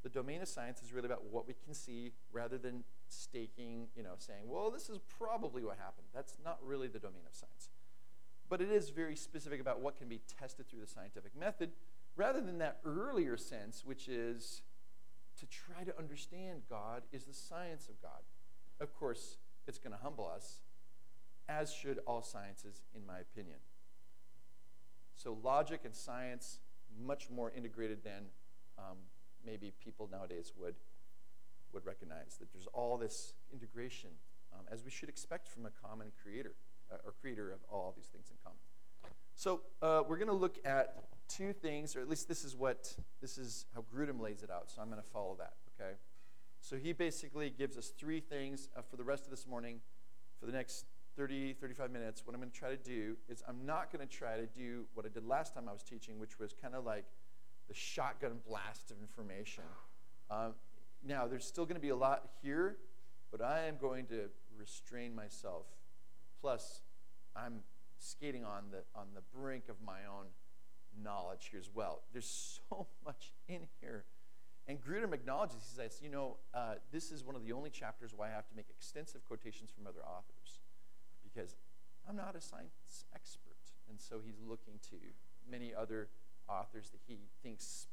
the 0.02 0.08
domain 0.08 0.40
of 0.40 0.48
science 0.48 0.82
is 0.82 0.92
really 0.92 1.06
about 1.06 1.24
what 1.30 1.46
we 1.46 1.54
can 1.64 1.74
see 1.74 2.12
rather 2.32 2.58
than 2.58 2.84
staking, 3.08 3.88
you 3.96 4.02
know, 4.02 4.14
saying, 4.18 4.44
well, 4.46 4.70
this 4.70 4.88
is 4.88 4.98
probably 5.18 5.62
what 5.62 5.76
happened. 5.78 6.06
That's 6.14 6.36
not 6.44 6.58
really 6.64 6.88
the 6.88 6.98
domain 6.98 7.22
of 7.28 7.34
science. 7.34 7.70
But 8.48 8.60
it 8.60 8.70
is 8.70 8.90
very 8.90 9.16
specific 9.16 9.60
about 9.60 9.80
what 9.80 9.98
can 9.98 10.08
be 10.08 10.20
tested 10.38 10.68
through 10.68 10.80
the 10.80 10.86
scientific 10.86 11.36
method 11.38 11.72
rather 12.16 12.40
than 12.40 12.58
that 12.58 12.78
earlier 12.84 13.36
sense, 13.36 13.84
which 13.84 14.08
is 14.08 14.62
to 15.38 15.46
try 15.46 15.84
to 15.84 15.96
understand 15.98 16.62
God 16.70 17.02
is 17.12 17.24
the 17.24 17.34
science 17.34 17.88
of 17.88 18.00
God. 18.00 18.22
Of 18.80 18.94
course, 18.94 19.36
it's 19.66 19.78
going 19.78 19.92
to 19.92 20.02
humble 20.02 20.30
us, 20.32 20.60
as 21.48 21.72
should 21.72 21.98
all 22.06 22.22
sciences, 22.22 22.80
in 22.94 23.04
my 23.04 23.18
opinion. 23.18 23.58
So, 25.16 25.38
logic 25.42 25.80
and 25.84 25.94
science, 25.94 26.58
much 27.04 27.30
more 27.30 27.50
integrated 27.56 28.04
than 28.04 28.26
um, 28.78 28.98
maybe 29.44 29.72
people 29.82 30.08
nowadays 30.12 30.52
would, 30.58 30.74
would 31.72 31.86
recognize. 31.86 32.36
That 32.38 32.52
there's 32.52 32.68
all 32.74 32.98
this 32.98 33.32
integration, 33.52 34.10
um, 34.52 34.66
as 34.70 34.84
we 34.84 34.90
should 34.90 35.08
expect 35.08 35.48
from 35.48 35.64
a 35.64 35.70
common 35.70 36.08
creator, 36.22 36.52
uh, 36.92 36.96
or 37.04 37.14
creator 37.20 37.50
of 37.50 37.60
all 37.70 37.94
these 37.96 38.06
things 38.06 38.26
in 38.30 38.36
common. 38.44 38.58
So, 39.34 39.62
uh, 39.80 40.02
we're 40.06 40.18
going 40.18 40.28
to 40.28 40.34
look 40.34 40.58
at 40.66 41.04
two 41.28 41.54
things, 41.54 41.96
or 41.96 42.00
at 42.00 42.08
least 42.08 42.28
this 42.28 42.44
is 42.44 42.54
what, 42.54 42.94
this 43.22 43.38
is 43.38 43.64
how 43.74 43.84
Grudem 43.94 44.20
lays 44.20 44.42
it 44.42 44.50
out. 44.50 44.70
So, 44.70 44.82
I'm 44.82 44.90
going 44.90 45.02
to 45.02 45.08
follow 45.08 45.34
that, 45.38 45.54
okay? 45.80 45.94
So, 46.60 46.76
he 46.76 46.92
basically 46.92 47.48
gives 47.48 47.78
us 47.78 47.88
three 47.88 48.20
things 48.20 48.68
uh, 48.76 48.82
for 48.82 48.96
the 48.96 49.04
rest 49.04 49.24
of 49.24 49.30
this 49.30 49.46
morning, 49.46 49.80
for 50.38 50.44
the 50.44 50.52
next 50.52 50.84
30, 51.16 51.54
35 51.54 51.90
minutes, 51.90 52.22
what 52.26 52.34
I'm 52.34 52.40
going 52.40 52.50
to 52.50 52.58
try 52.58 52.68
to 52.68 52.76
do 52.76 53.16
is 53.28 53.42
I'm 53.48 53.64
not 53.64 53.90
going 53.90 54.06
to 54.06 54.12
try 54.12 54.36
to 54.36 54.46
do 54.46 54.84
what 54.94 55.06
I 55.06 55.08
did 55.08 55.26
last 55.26 55.54
time 55.54 55.68
I 55.68 55.72
was 55.72 55.82
teaching, 55.82 56.18
which 56.18 56.38
was 56.38 56.54
kind 56.60 56.74
of 56.74 56.84
like 56.84 57.04
the 57.68 57.74
shotgun 57.74 58.38
blast 58.46 58.90
of 58.90 58.98
information. 59.00 59.64
Um, 60.30 60.54
now, 61.06 61.26
there's 61.26 61.46
still 61.46 61.64
going 61.64 61.76
to 61.76 61.80
be 61.80 61.88
a 61.88 61.96
lot 61.96 62.28
here, 62.42 62.76
but 63.30 63.40
I 63.40 63.66
am 63.66 63.76
going 63.80 64.06
to 64.06 64.28
restrain 64.58 65.14
myself. 65.14 65.64
Plus, 66.40 66.82
I'm 67.34 67.60
skating 67.98 68.44
on 68.44 68.64
the, 68.70 68.82
on 68.98 69.06
the 69.14 69.22
brink 69.38 69.64
of 69.70 69.76
my 69.84 70.00
own 70.06 70.26
knowledge 71.02 71.48
here 71.50 71.60
as 71.60 71.70
well. 71.74 72.02
There's 72.12 72.60
so 72.70 72.86
much 73.06 73.32
in 73.48 73.60
here. 73.80 74.04
And 74.68 74.78
Grudem 74.82 75.14
acknowledges, 75.14 75.58
he 75.70 75.76
says, 75.76 76.00
you 76.02 76.10
know, 76.10 76.36
uh, 76.52 76.74
this 76.92 77.10
is 77.10 77.24
one 77.24 77.36
of 77.36 77.46
the 77.46 77.52
only 77.52 77.70
chapters 77.70 78.12
where 78.14 78.28
I 78.28 78.32
have 78.32 78.48
to 78.48 78.56
make 78.56 78.66
extensive 78.68 79.24
quotations 79.24 79.70
from 79.70 79.86
other 79.86 80.00
authors 80.00 80.58
because 81.36 81.54
I'm 82.08 82.16
not 82.16 82.34
a 82.36 82.40
science 82.40 83.04
expert. 83.14 83.56
And 83.88 84.00
so 84.00 84.16
he's 84.24 84.40
looking 84.46 84.74
to 84.90 84.96
many 85.50 85.72
other 85.74 86.08
authors 86.48 86.90
that 86.90 87.00
he 87.06 87.18
thinks 87.42 87.88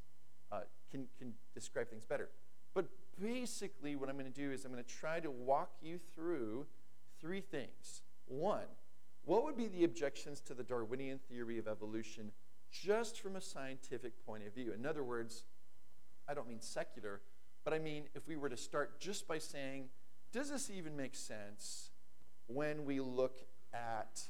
uh, 0.52 0.60
can, 0.90 1.06
can 1.18 1.34
describe 1.54 1.88
things 1.88 2.04
better. 2.04 2.30
But 2.74 2.86
basically, 3.20 3.96
what 3.96 4.08
I'm 4.08 4.16
going 4.16 4.30
to 4.30 4.40
do 4.40 4.50
is 4.50 4.64
I'm 4.64 4.72
going 4.72 4.82
to 4.82 4.94
try 4.94 5.20
to 5.20 5.30
walk 5.30 5.70
you 5.82 5.98
through 6.14 6.66
three 7.20 7.40
things. 7.40 8.02
One, 8.26 8.66
what 9.24 9.44
would 9.44 9.56
be 9.56 9.68
the 9.68 9.84
objections 9.84 10.40
to 10.40 10.54
the 10.54 10.62
Darwinian 10.62 11.18
theory 11.28 11.58
of 11.58 11.68
evolution 11.68 12.32
just 12.70 13.20
from 13.20 13.36
a 13.36 13.40
scientific 13.40 14.12
point 14.26 14.46
of 14.46 14.54
view? 14.54 14.72
In 14.72 14.86
other 14.86 15.04
words, 15.04 15.44
I 16.28 16.34
don't 16.34 16.48
mean 16.48 16.60
secular, 16.60 17.20
but 17.64 17.72
I 17.72 17.78
mean 17.78 18.04
if 18.14 18.26
we 18.26 18.36
were 18.36 18.48
to 18.48 18.56
start 18.56 18.98
just 18.98 19.28
by 19.28 19.38
saying, 19.38 19.88
does 20.32 20.50
this 20.50 20.70
even 20.70 20.96
make 20.96 21.14
sense? 21.14 21.90
When 22.46 22.84
we 22.84 23.00
look 23.00 23.38
at 23.72 24.22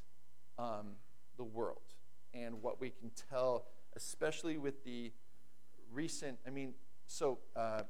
um, 0.58 0.92
the 1.36 1.44
world 1.44 1.82
and 2.32 2.62
what 2.62 2.80
we 2.80 2.90
can 2.90 3.10
tell, 3.30 3.66
especially 3.96 4.56
with 4.56 4.84
the 4.84 5.12
recent, 5.92 6.38
I 6.46 6.50
mean, 6.50 6.74
so 7.06 7.38
uh, 7.56 7.82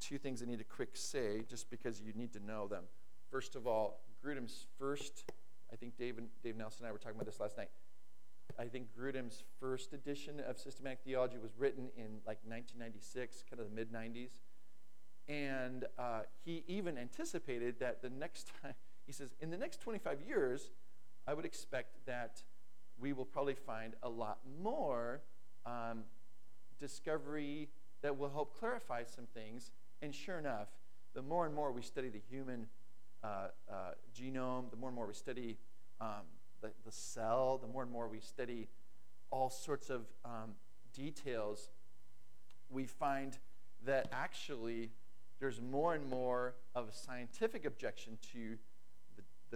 two 0.00 0.18
things 0.18 0.42
I 0.42 0.46
need 0.46 0.58
to 0.58 0.64
quick 0.64 0.90
say 0.96 1.42
just 1.48 1.70
because 1.70 2.00
you 2.00 2.12
need 2.14 2.32
to 2.34 2.40
know 2.40 2.66
them. 2.66 2.84
First 3.30 3.56
of 3.56 3.66
all, 3.66 4.00
Grudem's 4.24 4.66
first, 4.78 5.24
I 5.72 5.76
think 5.76 5.96
Dave, 5.96 6.18
and, 6.18 6.28
Dave 6.42 6.56
Nelson 6.56 6.84
and 6.84 6.88
I 6.88 6.92
were 6.92 6.98
talking 6.98 7.16
about 7.16 7.26
this 7.26 7.40
last 7.40 7.56
night. 7.56 7.68
I 8.58 8.66
think 8.66 8.88
Grudem's 8.98 9.42
first 9.60 9.92
edition 9.92 10.40
of 10.40 10.58
systematic 10.58 11.00
theology 11.04 11.36
was 11.36 11.50
written 11.58 11.88
in 11.96 12.20
like 12.26 12.38
1996, 12.46 13.44
kind 13.50 13.60
of 13.60 13.68
the 13.68 13.74
mid 13.74 13.92
90s. 13.92 14.30
And 15.28 15.84
uh, 15.98 16.20
he 16.44 16.62
even 16.68 16.96
anticipated 16.96 17.80
that 17.80 18.00
the 18.00 18.10
next 18.10 18.52
time, 18.62 18.74
he 19.06 19.12
says, 19.12 19.30
in 19.40 19.50
the 19.50 19.56
next 19.56 19.80
25 19.80 20.18
years, 20.26 20.70
I 21.26 21.34
would 21.34 21.44
expect 21.44 22.04
that 22.06 22.42
we 22.98 23.12
will 23.12 23.24
probably 23.24 23.54
find 23.54 23.94
a 24.02 24.08
lot 24.08 24.38
more 24.60 25.20
um, 25.64 26.04
discovery 26.80 27.68
that 28.02 28.16
will 28.16 28.30
help 28.30 28.58
clarify 28.58 29.04
some 29.04 29.26
things. 29.34 29.70
And 30.02 30.14
sure 30.14 30.38
enough, 30.38 30.68
the 31.14 31.22
more 31.22 31.46
and 31.46 31.54
more 31.54 31.72
we 31.72 31.82
study 31.82 32.08
the 32.08 32.20
human 32.30 32.66
uh, 33.22 33.48
uh, 33.70 33.74
genome, 34.14 34.70
the 34.70 34.76
more 34.76 34.90
and 34.90 34.96
more 34.96 35.06
we 35.06 35.14
study 35.14 35.56
um, 36.00 36.26
the, 36.60 36.70
the 36.84 36.92
cell, 36.92 37.58
the 37.58 37.68
more 37.68 37.82
and 37.82 37.90
more 37.90 38.08
we 38.08 38.20
study 38.20 38.68
all 39.30 39.50
sorts 39.50 39.88
of 39.90 40.02
um, 40.24 40.54
details, 40.94 41.70
we 42.70 42.84
find 42.84 43.38
that 43.84 44.08
actually 44.12 44.90
there's 45.38 45.60
more 45.60 45.94
and 45.94 46.08
more 46.08 46.54
of 46.74 46.88
a 46.88 46.92
scientific 46.92 47.64
objection 47.64 48.18
to 48.32 48.56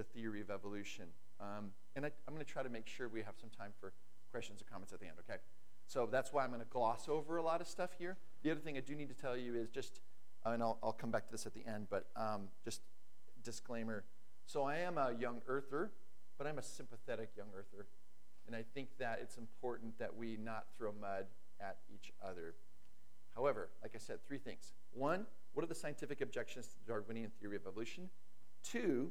the 0.00 0.21
theory 0.21 0.40
of 0.40 0.50
evolution. 0.50 1.04
Um, 1.40 1.73
and 1.95 2.07
I, 2.07 2.11
am 2.26 2.35
going 2.35 2.45
to 2.45 2.50
try 2.50 2.62
to 2.62 2.71
make 2.71 2.87
sure 2.87 3.09
we 3.09 3.21
have 3.21 3.35
some 3.38 3.50
time 3.50 3.73
for 3.78 3.92
questions 4.30 4.62
or 4.62 4.64
comments 4.64 4.95
at 4.95 5.00
the 5.00 5.07
end, 5.07 5.16
okay? 5.28 5.38
So 5.87 6.09
that's 6.11 6.33
why 6.33 6.42
I'm 6.42 6.50
going 6.50 6.62
to 6.62 6.69
gloss 6.71 7.07
over 7.09 7.37
a 7.37 7.42
lot 7.42 7.61
of 7.61 7.69
stuff 7.69 7.90
here. 7.99 8.16
The 8.42 8.50
other 8.50 8.61
thing 8.61 8.78
I 8.78 8.80
do 8.80 8.95
need 8.95 9.09
to 9.09 9.14
tell 9.14 9.37
you 9.37 9.57
is 9.57 9.69
just, 9.69 10.00
and 10.47 10.62
I'll, 10.62 10.78
I'll 10.83 10.92
come 10.92 11.11
back 11.11 11.26
to 11.26 11.33
this 11.33 11.45
at 11.45 11.52
the 11.52 11.66
end, 11.66 11.88
but 11.90 12.07
um, 12.16 12.49
just 12.64 12.80
disclaimer. 13.45 14.04
So 14.47 14.62
I 14.62 14.78
am 14.78 14.97
a 14.97 15.12
young 15.19 15.42
earther, 15.47 15.90
but 16.38 16.47
I'm 16.47 16.59
a 16.59 16.62
sympathetic 16.62 17.30
young 17.37 17.49
earther. 17.54 17.87
And 18.47 18.57
I 18.57 18.64
think 18.75 18.88
that 18.99 19.19
it's 19.23 19.37
important 19.37 19.99
that 19.99 20.16
we 20.16 20.38
not 20.42 20.64
throw 20.78 20.92
mud 20.99 21.26
at 21.61 21.76
each 21.95 22.12
other. 22.26 22.54
However, 23.35 23.69
like 23.83 23.92
I 23.95 23.99
said, 23.99 24.19
three 24.26 24.38
things. 24.38 24.73
One, 24.92 25.26
what 25.52 25.62
are 25.62 25.69
the 25.69 25.75
scientific 25.75 26.23
objections 26.23 26.69
to 26.69 26.75
the 26.87 26.92
Darwinian 26.92 27.30
theory 27.38 27.57
of 27.57 27.66
evolution? 27.66 28.09
Two, 28.62 29.11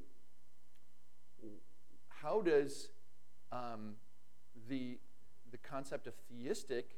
how 2.22 2.42
does 2.42 2.90
um, 3.52 3.96
the, 4.68 4.98
the 5.52 5.58
concept 5.58 6.08
of 6.08 6.14
theistic 6.30 6.98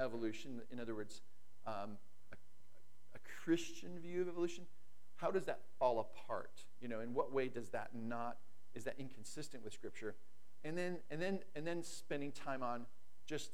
evolution, 0.00 0.62
in 0.72 0.80
other 0.80 0.94
words, 0.94 1.22
um, 1.66 1.98
a, 2.32 2.36
a 3.14 3.18
Christian 3.44 3.98
view 4.00 4.22
of 4.22 4.28
evolution, 4.28 4.64
how 5.16 5.30
does 5.30 5.44
that 5.44 5.60
fall 5.78 6.00
apart? 6.00 6.64
You 6.80 6.88
know, 6.88 7.00
in 7.00 7.14
what 7.14 7.32
way 7.32 7.48
does 7.48 7.68
that 7.70 7.90
not, 7.94 8.38
is 8.74 8.84
that 8.84 8.94
inconsistent 8.98 9.62
with 9.62 9.72
Scripture? 9.72 10.14
And 10.64 10.76
then, 10.76 10.98
and 11.10 11.20
then, 11.20 11.40
and 11.54 11.66
then 11.66 11.82
spending 11.82 12.32
time 12.32 12.62
on 12.62 12.86
just 13.26 13.52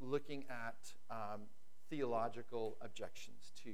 looking 0.00 0.44
at 0.48 0.92
um, 1.10 1.42
theological 1.90 2.76
objections 2.80 3.52
to 3.64 3.70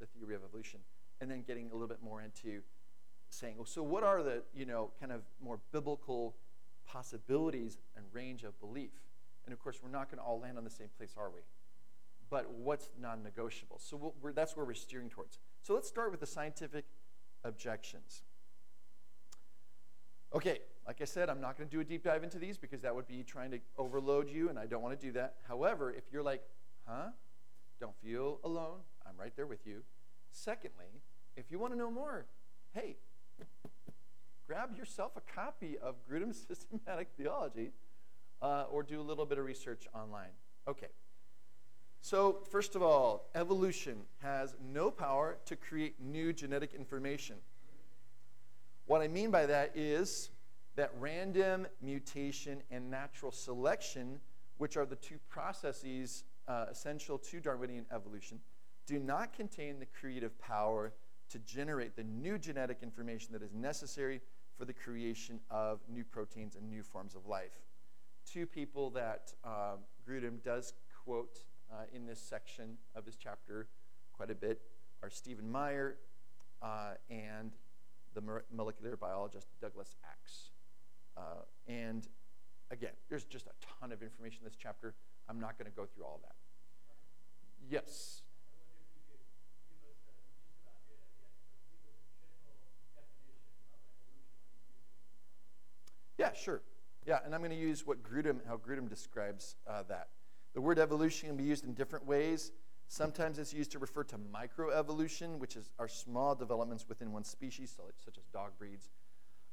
the 0.00 0.06
theory 0.06 0.34
of 0.34 0.42
evolution, 0.44 0.80
and 1.20 1.30
then 1.30 1.42
getting 1.42 1.70
a 1.70 1.72
little 1.72 1.88
bit 1.88 2.02
more 2.02 2.22
into 2.22 2.60
saying, 3.30 3.54
well, 3.56 3.66
so 3.66 3.82
what 3.82 4.02
are 4.02 4.22
the, 4.22 4.42
you 4.54 4.66
know, 4.66 4.90
kind 5.00 5.12
of 5.12 5.22
more 5.42 5.58
biblical 5.72 6.34
possibilities 6.86 7.78
and 7.96 8.04
range 8.12 8.44
of 8.44 8.58
belief? 8.60 8.92
And 9.44 9.52
of 9.52 9.58
course, 9.58 9.78
we're 9.82 9.90
not 9.90 10.10
going 10.10 10.18
to 10.18 10.24
all 10.24 10.40
land 10.40 10.58
on 10.58 10.64
the 10.64 10.70
same 10.70 10.88
place, 10.96 11.14
are 11.16 11.30
we? 11.30 11.40
But 12.30 12.50
what's 12.50 12.90
non 13.00 13.22
negotiable? 13.22 13.78
So 13.78 14.12
we 14.22 14.32
that's 14.32 14.56
where 14.56 14.66
we're 14.66 14.74
steering 14.74 15.08
towards. 15.08 15.38
So 15.62 15.74
let's 15.74 15.88
start 15.88 16.10
with 16.10 16.20
the 16.20 16.26
scientific 16.26 16.84
objections. 17.44 18.22
Okay, 20.34 20.58
like 20.86 21.00
I 21.00 21.06
said, 21.06 21.30
I'm 21.30 21.40
not 21.40 21.56
going 21.56 21.68
to 21.68 21.74
do 21.74 21.80
a 21.80 21.84
deep 21.84 22.04
dive 22.04 22.22
into 22.22 22.38
these 22.38 22.58
because 22.58 22.82
that 22.82 22.94
would 22.94 23.08
be 23.08 23.22
trying 23.22 23.50
to 23.52 23.60
overload 23.78 24.28
you, 24.28 24.50
and 24.50 24.58
I 24.58 24.66
don't 24.66 24.82
want 24.82 24.98
to 24.98 25.06
do 25.06 25.12
that. 25.12 25.36
However, 25.48 25.90
if 25.90 26.04
you're 26.12 26.22
like, 26.22 26.42
huh? 26.86 27.08
Don't 27.80 27.94
feel 28.02 28.40
alone. 28.44 28.80
I'm 29.06 29.16
right 29.18 29.32
there 29.36 29.46
with 29.46 29.66
you. 29.66 29.82
Secondly, 30.32 31.02
if 31.36 31.50
you 31.50 31.58
want 31.58 31.72
to 31.72 31.78
know 31.78 31.90
more, 31.90 32.26
hey, 32.72 32.96
grab 34.46 34.76
yourself 34.76 35.12
a 35.16 35.32
copy 35.32 35.76
of 35.78 35.96
Grudem's 36.10 36.38
Systematic 36.48 37.08
Theology 37.16 37.72
uh, 38.40 38.64
or 38.70 38.82
do 38.82 39.00
a 39.00 39.02
little 39.02 39.26
bit 39.26 39.38
of 39.38 39.44
research 39.44 39.86
online. 39.94 40.30
Okay. 40.66 40.88
So, 42.00 42.38
first 42.50 42.74
of 42.76 42.82
all, 42.82 43.28
evolution 43.34 43.98
has 44.22 44.54
no 44.72 44.90
power 44.90 45.36
to 45.46 45.56
create 45.56 45.96
new 46.00 46.32
genetic 46.32 46.72
information. 46.72 47.36
What 48.86 49.02
I 49.02 49.08
mean 49.08 49.30
by 49.30 49.46
that 49.46 49.72
is 49.74 50.30
that 50.76 50.92
random 50.98 51.66
mutation 51.82 52.62
and 52.70 52.90
natural 52.90 53.32
selection, 53.32 54.20
which 54.58 54.76
are 54.76 54.86
the 54.86 54.96
two 54.96 55.18
processes 55.28 56.24
uh, 56.46 56.66
essential 56.70 57.18
to 57.18 57.40
Darwinian 57.40 57.84
evolution, 57.92 58.38
do 58.86 58.98
not 58.98 59.34
contain 59.34 59.78
the 59.78 59.86
creative 59.86 60.38
power 60.38 60.92
to 61.30 61.38
generate 61.40 61.96
the 61.96 62.04
new 62.04 62.38
genetic 62.38 62.78
information 62.82 63.32
that 63.32 63.42
is 63.42 63.52
necessary 63.52 64.20
for 64.56 64.64
the 64.64 64.72
creation 64.72 65.40
of 65.50 65.80
new 65.88 66.04
proteins 66.04 66.56
and 66.56 66.68
new 66.68 66.82
forms 66.82 67.14
of 67.14 67.26
life. 67.26 67.62
Two 68.30 68.46
people 68.46 68.90
that 68.90 69.32
uh, 69.44 69.76
Grudem 70.08 70.42
does 70.42 70.74
quote 71.04 71.44
uh, 71.72 71.84
in 71.94 72.06
this 72.06 72.20
section 72.20 72.76
of 72.94 73.06
his 73.06 73.16
chapter 73.16 73.68
quite 74.12 74.30
a 74.30 74.34
bit 74.34 74.60
are 75.02 75.10
Stephen 75.10 75.50
Meyer 75.50 75.96
uh, 76.60 76.94
and 77.08 77.52
the 78.14 78.42
molecular 78.52 78.96
biologist 78.96 79.46
Douglas 79.60 79.94
Axe. 80.10 80.50
Uh, 81.16 81.20
and 81.68 82.08
again, 82.70 82.92
there's 83.08 83.24
just 83.24 83.46
a 83.46 83.52
ton 83.80 83.92
of 83.92 84.02
information 84.02 84.40
in 84.42 84.44
this 84.44 84.58
chapter. 84.60 84.94
I'm 85.28 85.40
not 85.40 85.58
going 85.58 85.70
to 85.70 85.76
go 85.76 85.86
through 85.86 86.04
all 86.04 86.20
that. 86.22 86.34
Yes. 87.70 88.22
Yeah, 96.18 96.32
sure. 96.34 96.60
Yeah, 97.06 97.20
and 97.24 97.34
I'm 97.34 97.40
going 97.40 97.52
to 97.52 97.56
use 97.56 97.86
what 97.86 98.02
Grudem, 98.02 98.40
how 98.46 98.56
Grudem 98.56 98.88
describes 98.88 99.56
uh, 99.66 99.84
that. 99.88 100.08
The 100.52 100.60
word 100.60 100.78
evolution 100.78 101.28
can 101.28 101.36
be 101.36 101.44
used 101.44 101.64
in 101.64 101.72
different 101.72 102.06
ways. 102.06 102.50
Sometimes 102.88 103.38
it's 103.38 103.54
used 103.54 103.70
to 103.72 103.78
refer 103.78 104.02
to 104.04 104.16
microevolution, 104.16 105.38
which 105.38 105.56
is 105.56 105.70
are 105.78 105.88
small 105.88 106.34
developments 106.34 106.86
within 106.88 107.12
one 107.12 107.22
species, 107.22 107.78
such 108.04 108.18
as 108.18 108.24
dog 108.32 108.50
breeds, 108.58 108.90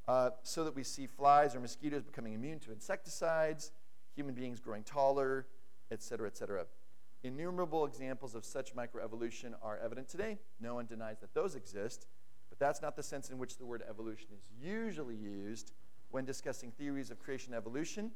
uh, 0.08 0.32
so 0.44 0.64
that 0.64 0.76
we 0.76 0.84
see 0.84 1.06
flies 1.06 1.54
or 1.54 1.60
mosquitoes 1.60 2.04
becoming 2.04 2.34
immune 2.34 2.60
to 2.60 2.72
insecticides, 2.72 3.72
human 4.16 4.34
beings 4.34 4.60
growing 4.60 4.84
taller, 4.84 5.46
et 5.92 6.02
cetera, 6.02 6.28
et 6.28 6.38
cetera. 6.38 6.66
Innumerable 7.24 7.86
examples 7.86 8.36
of 8.36 8.46
such 8.46 8.76
microevolution 8.76 9.54
are 9.62 9.78
evident 9.84 10.08
today. 10.08 10.40
No 10.60 10.76
one 10.76 10.86
denies 10.86 11.20
that 11.20 11.34
those 11.34 11.56
exist, 11.56 12.08
but 12.50 12.58
that's 12.58 12.82
not 12.82 12.96
the 12.96 13.04
sense 13.04 13.30
in 13.30 13.38
which 13.38 13.58
the 13.58 13.66
word 13.66 13.84
evolution 13.90 14.30
is 14.38 14.48
usually 14.62 15.16
used 15.16 15.74
when 16.12 16.26
discussing 16.26 16.72
theories 16.72 17.12
of 17.12 17.20
creation 17.20 17.54
evolution. 17.54 18.12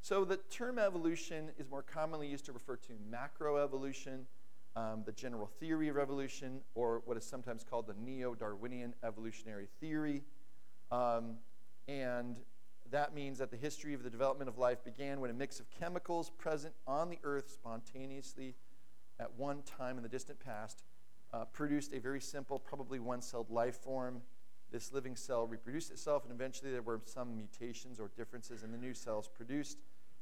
So 0.00 0.24
the 0.24 0.36
term 0.50 0.78
evolution 0.78 1.50
is 1.58 1.68
more 1.68 1.82
commonly 1.82 2.28
used 2.28 2.44
to 2.46 2.52
refer 2.52 2.76
to 2.76 2.92
macroevolution, 3.10 4.20
um, 4.76 5.02
the 5.04 5.12
general 5.12 5.50
theory 5.58 5.88
of 5.88 5.98
evolution, 5.98 6.60
or 6.74 7.02
what 7.06 7.16
is 7.16 7.24
sometimes 7.24 7.64
called 7.64 7.86
the 7.86 7.94
neo 7.94 8.34
Darwinian 8.34 8.94
evolutionary 9.02 9.68
theory. 9.80 10.22
Um, 10.92 11.36
and 11.88 12.38
that 12.90 13.14
means 13.14 13.38
that 13.38 13.50
the 13.50 13.56
history 13.56 13.94
of 13.94 14.02
the 14.02 14.10
development 14.10 14.48
of 14.48 14.58
life 14.58 14.84
began 14.84 15.20
when 15.20 15.30
a 15.30 15.34
mix 15.34 15.58
of 15.58 15.66
chemicals 15.70 16.30
present 16.30 16.74
on 16.86 17.10
the 17.10 17.18
earth 17.24 17.50
spontaneously 17.50 18.54
at 19.18 19.32
one 19.34 19.62
time 19.62 19.96
in 19.96 20.02
the 20.02 20.08
distant 20.08 20.38
past 20.38 20.84
uh, 21.32 21.44
produced 21.46 21.92
a 21.92 21.98
very 21.98 22.20
simple, 22.20 22.58
probably 22.58 22.98
one 22.98 23.20
celled 23.20 23.50
life 23.50 23.76
form. 23.76 24.22
This 24.72 24.92
living 24.92 25.16
cell 25.16 25.46
reproduced 25.46 25.90
itself, 25.90 26.24
and 26.24 26.32
eventually 26.32 26.70
there 26.70 26.82
were 26.82 27.00
some 27.04 27.36
mutations 27.36 28.00
or 28.00 28.10
differences 28.16 28.62
in 28.62 28.72
the 28.72 28.78
new 28.78 28.94
cells 28.94 29.28
produced. 29.28 29.78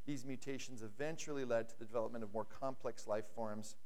These 0.07 0.25
mutations 0.25 0.83
eventually 0.83 1.45
led 1.45 1.69
to 1.71 1.79
the 1.79 1.85
development 1.85 2.25
of 2.25 2.33
more 2.33 2.45
complex 2.45 3.07
life 3.07 3.25
forms. 3.35 3.77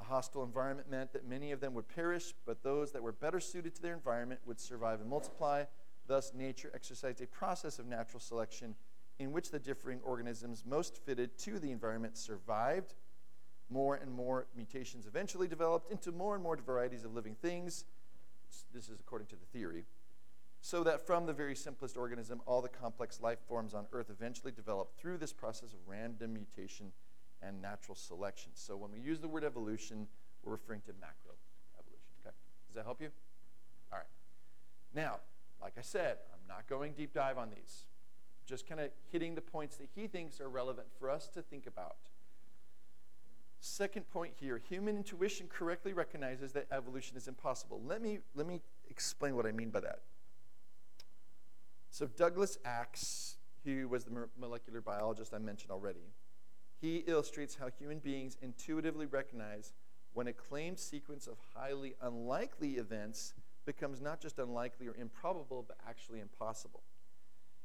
A 0.00 0.04
hostile 0.04 0.42
environment 0.42 0.90
meant 0.90 1.12
that 1.12 1.28
many 1.28 1.52
of 1.52 1.60
them 1.60 1.74
would 1.74 1.88
perish, 1.88 2.34
but 2.44 2.64
those 2.64 2.90
that 2.90 3.02
were 3.02 3.12
better 3.12 3.38
suited 3.38 3.74
to 3.76 3.82
their 3.82 3.94
environment 3.94 4.40
would 4.44 4.58
survive 4.58 5.00
and 5.00 5.08
multiply. 5.08 5.64
Thus, 6.08 6.32
nature 6.34 6.72
exercised 6.74 7.20
a 7.22 7.26
process 7.28 7.78
of 7.78 7.86
natural 7.86 8.18
selection 8.18 8.74
in 9.20 9.30
which 9.30 9.52
the 9.52 9.60
differing 9.60 10.00
organisms 10.02 10.64
most 10.66 10.96
fitted 10.96 11.38
to 11.38 11.60
the 11.60 11.70
environment 11.70 12.18
survived. 12.18 12.94
More 13.70 13.94
and 13.94 14.10
more 14.12 14.48
mutations 14.56 15.06
eventually 15.06 15.46
developed 15.46 15.92
into 15.92 16.10
more 16.10 16.34
and 16.34 16.42
more 16.42 16.56
varieties 16.56 17.04
of 17.04 17.14
living 17.14 17.36
things. 17.36 17.84
This 18.72 18.88
is 18.88 19.00
according 19.00 19.28
to 19.28 19.36
the 19.36 19.46
theory. 19.58 19.84
So 20.60 20.84
that 20.84 21.04
from 21.04 21.26
the 21.26 21.32
very 21.32 21.56
simplest 21.56 21.96
organism, 21.96 22.40
all 22.46 22.62
the 22.62 22.68
complex 22.68 23.20
life 23.20 23.38
forms 23.48 23.74
on 23.74 23.86
Earth 23.92 24.10
eventually 24.10 24.52
develop 24.52 24.96
through 24.96 25.18
this 25.18 25.32
process 25.32 25.72
of 25.72 25.80
random 25.86 26.32
mutation 26.34 26.92
and 27.42 27.60
natural 27.60 27.96
selection. 27.96 28.52
So 28.54 28.76
when 28.76 28.92
we 28.92 29.00
use 29.00 29.18
the 29.18 29.26
word 29.26 29.42
evolution, 29.42 30.06
we're 30.44 30.52
referring 30.52 30.82
to 30.82 30.92
macro 31.00 31.34
evolution. 31.78 32.12
Okay? 32.24 32.34
Does 32.68 32.76
that 32.76 32.84
help 32.84 33.00
you? 33.00 33.08
All 33.92 33.98
right. 33.98 34.06
Now, 34.94 35.18
like 35.60 35.74
I 35.76 35.82
said, 35.82 36.18
I'm 36.32 36.46
not 36.48 36.68
going 36.68 36.92
deep 36.92 37.12
dive 37.12 37.38
on 37.38 37.50
these. 37.50 37.86
Just 38.46 38.68
kind 38.68 38.80
of 38.80 38.90
hitting 39.10 39.34
the 39.34 39.40
points 39.40 39.76
that 39.76 39.88
he 39.94 40.06
thinks 40.06 40.40
are 40.40 40.48
relevant 40.48 40.88
for 40.98 41.10
us 41.10 41.28
to 41.28 41.42
think 41.42 41.66
about. 41.66 41.96
Second 43.64 44.10
point 44.10 44.32
here 44.40 44.58
human 44.58 44.96
intuition 44.96 45.46
correctly 45.48 45.92
recognizes 45.92 46.50
that 46.50 46.66
evolution 46.72 47.16
is 47.16 47.28
impossible. 47.28 47.80
Let 47.86 48.02
me, 48.02 48.18
let 48.34 48.44
me 48.44 48.60
explain 48.90 49.36
what 49.36 49.46
I 49.46 49.52
mean 49.52 49.70
by 49.70 49.78
that. 49.80 50.00
So, 51.88 52.08
Douglas 52.08 52.58
Axe, 52.64 53.36
who 53.64 53.86
was 53.86 54.02
the 54.02 54.26
molecular 54.36 54.80
biologist 54.80 55.32
I 55.32 55.38
mentioned 55.38 55.70
already, 55.70 56.10
he 56.80 57.04
illustrates 57.06 57.54
how 57.54 57.68
human 57.68 58.00
beings 58.00 58.36
intuitively 58.42 59.06
recognize 59.06 59.72
when 60.12 60.26
a 60.26 60.32
claimed 60.32 60.80
sequence 60.80 61.28
of 61.28 61.36
highly 61.54 61.94
unlikely 62.02 62.72
events 62.72 63.32
becomes 63.64 64.00
not 64.00 64.20
just 64.20 64.40
unlikely 64.40 64.88
or 64.88 64.96
improbable, 64.96 65.64
but 65.68 65.76
actually 65.88 66.18
impossible. 66.18 66.82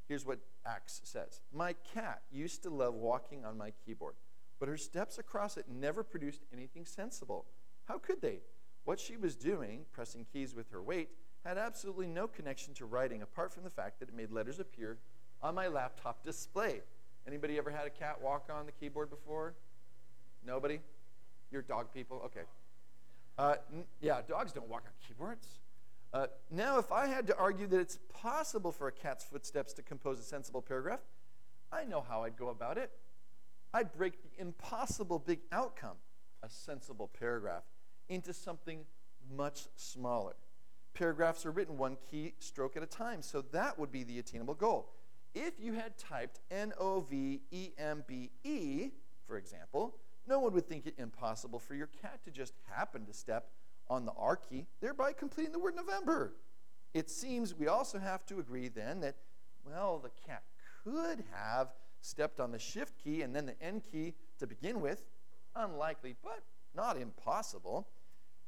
Here's 0.07 0.27
what 0.27 0.37
Axe 0.63 1.01
says 1.03 1.41
My 1.51 1.73
cat 1.73 2.21
used 2.31 2.61
to 2.63 2.69
love 2.69 2.93
walking 2.93 3.43
on 3.43 3.57
my 3.57 3.71
keyboard, 3.83 4.13
but 4.59 4.69
her 4.69 4.77
steps 4.77 5.17
across 5.17 5.57
it 5.57 5.65
never 5.69 6.03
produced 6.03 6.45
anything 6.53 6.85
sensible. 6.85 7.45
How 7.85 7.97
could 7.97 8.21
they? 8.21 8.39
What 8.85 8.99
she 8.99 9.17
was 9.17 9.35
doing, 9.35 9.85
pressing 9.91 10.25
keys 10.31 10.55
with 10.55 10.71
her 10.71 10.81
weight, 10.81 11.09
had 11.45 11.57
absolutely 11.57 12.07
no 12.07 12.27
connection 12.27 12.73
to 12.75 12.85
writing 12.85 13.21
apart 13.21 13.53
from 13.53 13.63
the 13.63 13.69
fact 13.69 13.99
that 13.99 14.09
it 14.09 14.15
made 14.15 14.31
letters 14.31 14.59
appear 14.59 14.97
on 15.41 15.55
my 15.55 15.67
laptop 15.67 16.23
display. 16.23 16.81
Anybody 17.27 17.57
ever 17.57 17.69
had 17.69 17.85
a 17.85 17.89
cat 17.89 18.21
walk 18.21 18.49
on 18.53 18.65
the 18.65 18.71
keyboard 18.71 19.09
before? 19.09 19.53
Nobody? 20.45 20.79
You're 21.51 21.61
dog 21.61 21.93
people? 21.93 22.21
Okay. 22.25 22.41
Uh, 23.37 23.55
n- 23.73 23.85
yeah, 24.01 24.21
dogs 24.27 24.51
don't 24.51 24.67
walk 24.67 24.83
on 24.85 24.91
keyboards. 25.05 25.59
Uh, 26.13 26.27
now, 26.49 26.79
if 26.79 26.91
I 26.91 27.07
had 27.07 27.27
to 27.27 27.37
argue 27.37 27.67
that 27.67 27.79
it's 27.79 27.99
possible 28.09 28.71
for 28.71 28.87
a 28.87 28.91
cat's 28.91 29.23
footsteps 29.23 29.73
to 29.73 29.81
compose 29.81 30.19
a 30.19 30.23
sensible 30.23 30.61
paragraph, 30.61 31.01
I 31.71 31.83
know 31.83 32.03
how 32.07 32.23
I'd 32.23 32.37
go 32.37 32.49
about 32.49 32.77
it. 32.77 32.91
I'd 33.73 33.93
break 33.93 34.21
the 34.23 34.41
impossible 34.41 35.19
big 35.19 35.39
outcome, 35.51 35.97
a 36.41 36.49
sensible 36.49 37.09
paragraph, 37.19 37.63
into 38.09 38.33
something 38.33 38.85
much 39.35 39.67
smaller. 39.75 40.35
Paragraphs 40.93 41.45
are 41.45 41.51
written 41.51 41.77
one 41.77 41.97
key 42.09 42.33
stroke 42.39 42.75
at 42.77 42.83
a 42.83 42.87
time, 42.87 43.21
so 43.21 43.41
that 43.51 43.77
would 43.77 43.91
be 43.91 44.03
the 44.03 44.19
attainable 44.19 44.55
goal. 44.55 44.93
if 45.37 45.53
you 45.59 45.73
had 45.73 45.97
typed 45.97 46.39
N 46.49 46.73
O 46.79 47.01
V 47.01 47.41
E 47.51 47.69
M 47.77 48.03
B 48.07 48.31
E, 48.43 48.89
for 49.27 49.37
example, 49.37 49.95
no 50.27 50.39
one 50.39 50.53
would 50.53 50.67
think 50.67 50.85
it 50.85 50.95
impossible 50.97 51.59
for 51.59 51.75
your 51.75 51.87
cat 52.01 52.19
to 52.25 52.31
just 52.31 52.53
happen 52.69 53.05
to 53.05 53.13
step 53.13 53.51
on 53.89 54.05
the 54.05 54.11
R 54.17 54.35
key, 54.35 54.65
thereby 54.81 55.13
completing 55.13 55.53
the 55.53 55.59
word 55.59 55.75
November. 55.75 56.33
It 56.93 57.09
seems 57.09 57.53
we 57.53 57.67
also 57.67 57.99
have 57.99 58.25
to 58.27 58.39
agree 58.39 58.67
then 58.67 58.99
that, 59.01 59.15
well, 59.65 59.99
the 59.99 60.09
cat 60.25 60.43
could 60.83 61.23
have 61.31 61.69
stepped 62.07 62.39
on 62.39 62.51
the 62.51 62.59
shift 62.59 62.93
key 63.03 63.21
and 63.21 63.35
then 63.35 63.45
the 63.45 63.61
N 63.61 63.81
key 63.81 64.13
to 64.39 64.47
begin 64.47 64.81
with. 64.81 65.05
Unlikely, 65.55 66.15
but 66.23 66.43
not 66.75 66.97
impossible. 66.97 67.87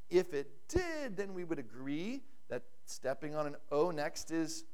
If 0.10 0.34
it 0.34 0.50
did, 0.68 1.18
then 1.18 1.34
we 1.34 1.44
would 1.44 1.60
agree 1.60 2.22
that 2.50 2.64
stepping 2.86 3.36
on 3.36 3.48
an 3.48 3.56
O 3.72 3.92
next 3.92 4.32
is 4.32 4.66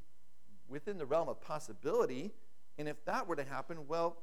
within 0.70 0.98
the 0.98 1.06
realm 1.06 1.30
of 1.30 1.42
possibility. 1.42 2.32
And 2.78 2.88
if 2.88 3.04
that 3.06 3.28
were 3.28 3.36
to 3.36 3.44
happen, 3.44 3.88
well, 3.88 4.18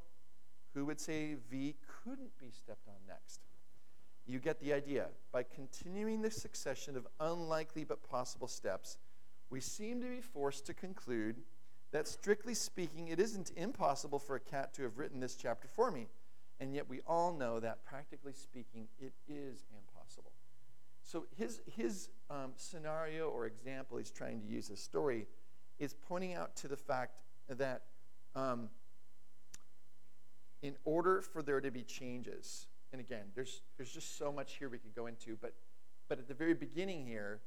who 0.75 0.87
would 0.87 1.01
say 1.01 1.37
V 1.51 1.75
couldn't 2.03 2.39
be 2.39 2.51
stepped 2.51 2.89
on 2.89 2.95
next? 3.07 3.41
You 4.27 4.39
get 4.39 4.61
the 4.61 4.73
idea. 4.73 5.09
By 5.33 5.43
continuing 5.43 6.23
the 6.23 6.31
succession 6.31 6.97
of 6.97 7.07
unlikely 7.21 7.85
but 7.85 8.09
possible 8.09 8.49
steps, 8.49 8.97
we 9.51 9.61
seem 9.61 10.01
to 10.01 10.07
be 10.07 10.21
forced 10.21 10.67
to 10.67 10.75
conclude 10.75 11.37
that, 11.93 12.09
strictly 12.09 12.55
speaking, 12.55 13.09
it 13.09 13.21
isn't 13.21 13.53
impossible 13.57 14.19
for 14.19 14.37
a 14.37 14.41
cat 14.41 14.75
to 14.75 14.83
have 14.83 14.99
written 14.99 15.21
this 15.21 15.37
chapter 15.37 15.69
for 15.69 15.91
me. 15.91 16.09
And 16.59 16.75
yet, 16.75 16.89
we 16.89 17.01
all 17.07 17.33
know 17.33 17.61
that, 17.61 17.85
practically 17.85 18.33
speaking, 18.33 18.89
it 19.01 19.13
is 19.29 19.65
impossible. 19.73 20.33
So, 21.03 21.27
his, 21.37 21.61
his 21.77 22.09
um, 22.31 22.53
scenario 22.57 23.29
or 23.29 23.47
example 23.47 23.99
he's 23.99 24.11
trying 24.11 24.41
to 24.41 24.47
use, 24.47 24.69
his 24.69 24.81
story, 24.81 25.27
is 25.79 25.95
pointing 25.95 26.35
out 26.35 26.57
to 26.57 26.69
the 26.69 26.77
fact 26.77 27.17
that 27.49 27.83
um, 28.35 28.69
in 30.63 30.77
order 30.85 31.21
for 31.21 31.43
there 31.43 31.61
to 31.61 31.71
be 31.71 31.83
changes, 31.83 32.67
and 32.93 33.01
again, 33.01 33.25
there's, 33.35 33.61
there's 33.77 33.93
just 33.93 34.17
so 34.17 34.33
much 34.33 34.55
here 34.55 34.69
we 34.69 34.79
could 34.79 34.95
go 34.95 35.07
into, 35.07 35.37
but, 35.41 35.53
but 36.09 36.19
at 36.19 36.29
the 36.29 36.35
very 36.35 36.55
beginning 36.55 37.07
here, 37.07 37.41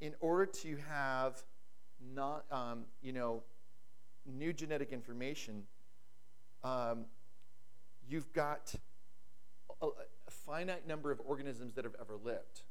in 0.00 0.14
order 0.20 0.44
to 0.46 0.76
have 0.88 1.42
not, 2.14 2.44
um, 2.50 2.84
you 3.02 3.12
know, 3.12 3.42
new 4.26 4.52
genetic 4.52 4.92
information, 4.92 5.64
um, 6.64 7.06
you've 8.08 8.32
got 8.32 8.74
a, 9.80 9.86
a, 9.86 10.30
finite 10.30 10.86
number 10.86 11.10
of 11.10 11.20
organisms 11.24 11.74
that 11.74 11.84
have 11.84 11.94
ever 12.00 12.16
lived. 12.22 12.62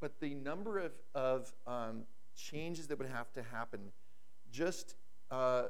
But 0.00 0.20
the 0.20 0.34
number 0.34 0.78
of, 0.78 0.92
of 1.14 1.52
um, 1.66 2.04
changes 2.36 2.86
that 2.88 2.98
would 2.98 3.08
have 3.08 3.32
to 3.34 3.42
happen 3.42 3.80
just 4.50 4.96
uh, 5.30 5.64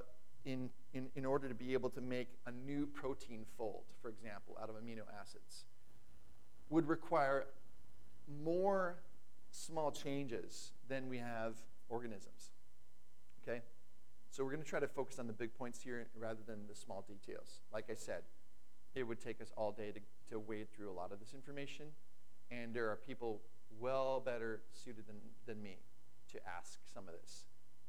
in, 0.44 0.70
in, 0.92 1.08
in 1.14 1.24
order 1.24 1.48
to 1.48 1.54
be 1.54 1.72
able 1.72 1.90
to 1.90 2.00
make 2.00 2.28
a 2.46 2.52
new 2.52 2.86
protein 2.86 3.44
fold, 3.56 3.84
for 4.00 4.08
example, 4.08 4.56
out 4.62 4.68
of 4.68 4.76
amino 4.76 5.02
acids, 5.20 5.64
would 6.70 6.88
require 6.88 7.46
more 8.42 8.96
small 9.50 9.90
changes 9.90 10.72
than 10.88 11.08
we 11.08 11.18
have 11.18 11.54
organisms. 11.88 12.50
Okay? 13.46 13.60
So 14.30 14.42
we're 14.42 14.50
going 14.50 14.62
to 14.62 14.68
try 14.68 14.80
to 14.80 14.88
focus 14.88 15.18
on 15.18 15.26
the 15.26 15.32
big 15.32 15.54
points 15.54 15.80
here 15.82 16.06
rather 16.18 16.40
than 16.46 16.66
the 16.68 16.74
small 16.74 17.04
details. 17.06 17.60
Like 17.72 17.86
I 17.90 17.94
said, 17.94 18.22
it 18.94 19.04
would 19.04 19.20
take 19.20 19.40
us 19.40 19.52
all 19.56 19.70
day 19.70 19.92
to, 19.92 20.00
to 20.30 20.38
wade 20.38 20.72
through 20.74 20.90
a 20.90 20.92
lot 20.92 21.12
of 21.12 21.20
this 21.20 21.34
information, 21.34 21.86
and 22.50 22.74
there 22.74 22.90
are 22.90 22.96
people 22.96 23.42
well 23.80 24.20
better 24.20 24.62
suited 24.72 25.06
than, 25.06 25.16
than 25.46 25.62
me 25.62 25.76
to 26.32 26.38
ask 26.58 26.78
some 26.92 27.04
of 27.06 27.14
this. 27.20 27.44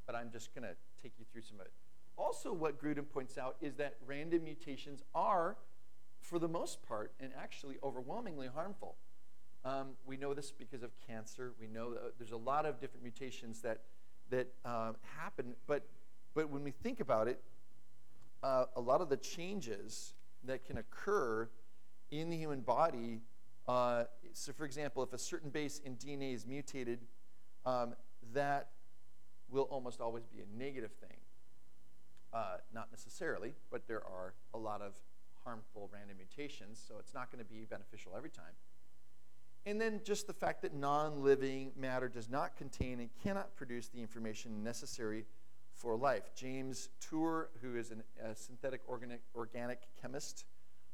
But 0.06 0.16
I'm 0.16 0.32
just 0.32 0.54
going 0.54 0.68
to 0.68 0.76
take 1.02 1.14
you 1.18 1.26
through 1.32 1.42
some 1.42 1.60
of 1.60 1.66
it. 1.66 1.72
Also, 2.18 2.54
what 2.54 2.82
Grudem 2.82 3.10
points 3.10 3.38
out 3.38 3.58
is 3.62 3.76
that 3.76 3.96
random 4.06 4.44
mutations 4.44 5.04
are, 5.14 5.58
for 6.22 6.40
the 6.40 6.48
most 6.48 6.82
part, 6.88 7.12
and 7.20 7.32
actually 7.38 7.78
overwhelmingly 7.84 8.48
harmful. 8.54 8.96
Um, 9.64 9.90
we 10.06 10.16
know 10.16 10.34
this 10.34 10.52
because 10.52 10.84
of 10.84 10.92
cancer. 11.08 11.54
We 11.60 11.68
know 11.68 11.96
there's 12.18 12.32
a 12.32 12.38
lot 12.38 12.66
of 12.66 12.80
different 12.80 13.04
mutations 13.04 13.62
that, 13.62 13.82
that 14.30 14.48
uh, 14.64 14.94
happen. 15.18 15.56
But, 15.68 15.86
but 16.34 16.50
when 16.50 16.64
we 16.64 16.72
think 16.72 17.00
about 17.00 17.28
it, 17.28 17.42
uh, 18.44 18.66
a 18.76 18.82
lot 18.82 19.02
of 19.02 19.10
the 19.10 19.18
changes 19.18 20.14
that 20.44 20.66
can 20.66 20.78
occur 20.78 21.50
in 22.12 22.30
the 22.30 22.38
human 22.38 22.62
body, 22.62 23.22
uh, 23.68 24.04
so 24.34 24.54
for 24.54 24.66
example, 24.66 25.02
if 25.04 25.14
a 25.14 25.18
certain 25.18 25.50
base 25.50 25.82
in 25.84 25.96
DNA 25.96 26.34
is 26.34 26.46
mutated, 26.46 27.00
um, 27.66 27.96
that 28.34 28.70
will 29.50 29.64
almost 29.64 30.02
always 30.02 30.26
be 30.26 30.42
a 30.42 30.58
negative 30.58 30.92
thing. 30.92 31.18
Uh, 32.34 32.58
not 32.74 32.90
necessarily, 32.92 33.54
but 33.72 33.88
there 33.88 34.04
are 34.04 34.34
a 34.54 34.58
lot 34.58 34.82
of 34.82 34.94
harmful 35.44 35.90
random 35.94 36.18
mutations, 36.18 36.84
so 36.86 36.96
it's 37.00 37.14
not 37.14 37.32
going 37.32 37.44
to 37.44 37.50
be 37.50 37.66
beneficial 37.66 38.12
every 38.18 38.30
time. 38.30 38.54
And 39.66 39.82
then 39.82 40.02
just 40.04 40.28
the 40.28 40.34
fact 40.34 40.62
that 40.62 40.74
non 40.74 41.24
living 41.24 41.72
matter 41.76 42.08
does 42.08 42.30
not 42.30 42.56
contain 42.56 43.00
and 43.00 43.10
cannot 43.24 43.56
produce 43.56 43.88
the 43.88 44.00
information 44.00 44.64
necessary 44.64 45.26
for 45.74 45.96
life. 45.96 46.32
James 46.36 46.90
Tour, 47.02 47.50
who 47.62 47.76
is 47.76 47.92
an, 47.92 48.04
a 48.24 48.36
synthetic 48.36 48.82
organic, 48.88 49.22
organic 49.36 49.80
chemist 50.02 50.46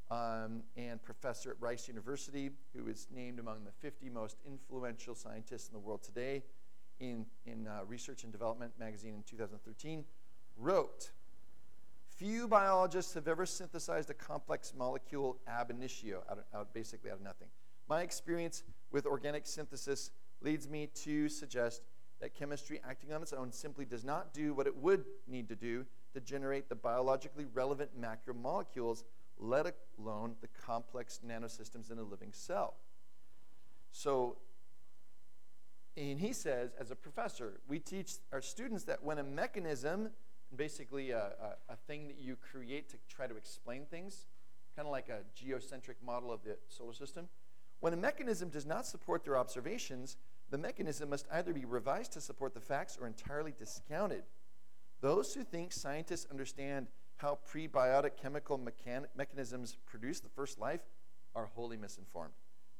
um, 0.10 0.63
and 0.75 1.01
professor 1.01 1.51
at 1.51 1.57
Rice 1.60 1.88
University, 1.88 2.49
who 2.75 2.88
is 2.88 3.07
named 3.13 3.39
among 3.39 3.63
the 3.65 3.71
50 3.71 4.10
most 4.10 4.38
influential 4.45 5.15
scientists 5.15 5.67
in 5.67 5.73
the 5.73 5.79
world 5.79 6.01
today 6.01 6.43
in, 6.99 7.25
in 7.45 7.67
uh, 7.67 7.81
Research 7.88 8.23
and 8.23 8.31
Development 8.31 8.71
magazine 8.79 9.15
in 9.15 9.23
2013, 9.23 10.05
wrote 10.57 11.12
Few 12.17 12.47
biologists 12.47 13.15
have 13.15 13.27
ever 13.27 13.47
synthesized 13.47 14.10
a 14.12 14.13
complex 14.13 14.73
molecule 14.77 15.39
ab 15.47 15.71
initio, 15.71 16.23
out, 16.29 16.38
of, 16.38 16.43
out 16.53 16.73
basically 16.73 17.10
out 17.10 17.17
of 17.17 17.23
nothing. 17.23 17.47
My 17.88 18.02
experience 18.02 18.63
with 18.91 19.06
organic 19.06 19.46
synthesis 19.46 20.12
leads 20.41 20.70
me 20.70 20.88
to 21.04 21.30
suggest 21.30 21.84
that 22.20 22.36
chemistry 22.36 22.80
acting 22.88 23.12
on 23.13 23.22
its 23.22 23.34
own 23.34 23.52
simply 23.52 23.86
does 23.86 24.04
not 24.04 24.34
do 24.34 24.54
what 24.54 24.67
it 24.67 24.76
would 24.78 25.06
need 25.28 25.50
to 25.50 25.56
do 25.56 25.86
to 26.13 26.20
generate 26.20 26.70
the 26.70 26.76
biologically 26.76 27.46
relevant 27.54 27.89
macromolecules, 28.00 29.04
let 29.39 29.76
alone 30.00 30.36
the 30.41 30.48
complex 30.65 31.20
nanosystems 31.26 31.91
in 31.91 31.98
a 31.98 32.04
living 32.04 32.30
cell. 32.32 32.76
So, 33.91 34.38
and 35.98 36.20
he 36.20 36.34
says, 36.34 36.72
as 36.80 36.91
a 36.91 36.96
professor, 36.96 37.60
we 37.67 37.80
teach 37.80 38.13
our 38.32 38.41
students 38.41 38.84
that 38.86 39.04
when 39.04 39.17
a 39.17 39.24
mechanism 39.24 40.10
basically 40.56 41.12
a, 41.12 41.32
a, 41.70 41.74
a, 41.74 41.76
thing 41.88 42.08
that 42.08 42.20
you 42.20 42.36
create 42.36 42.89
to 42.89 42.98
try 43.08 43.26
to 43.26 43.38
explain 43.38 43.86
things, 43.86 44.28
kind 44.76 44.86
of 44.86 44.91
like 44.91 45.10
a 45.10 45.20
geocentric 45.36 45.96
model 46.06 46.32
of 46.32 46.44
the 46.44 46.58
solar 46.67 46.94
system. 46.94 47.28
When 47.82 47.94
a 47.94 47.98
mechanism 47.98 48.50
does 48.50 48.65
not 48.65 48.86
support 48.86 49.24
their 49.24 49.38
observations, 49.38 50.15
the 50.50 50.58
mechanism 50.58 51.10
must 51.10 51.28
either 51.32 51.52
be 51.52 51.65
revised 51.65 52.13
to 52.13 52.22
support 52.22 52.54
the 52.54 52.60
facts 52.62 52.98
or 53.00 53.08
entirely 53.08 53.54
discounted. 53.58 54.24
Those 55.02 55.34
who 55.34 55.44
think 55.44 55.74
scientists 55.74 56.28
understand 56.30 56.88
how 57.17 57.39
prebiotic 57.52 58.17
chemical 58.22 58.60
mechan- 58.60 59.08
mechanisms 59.15 59.78
produce 59.86 60.20
the 60.20 60.30
first 60.30 60.60
life 60.60 60.82
are 61.36 61.48
wholly 61.48 61.78
misinformed. 61.78 62.34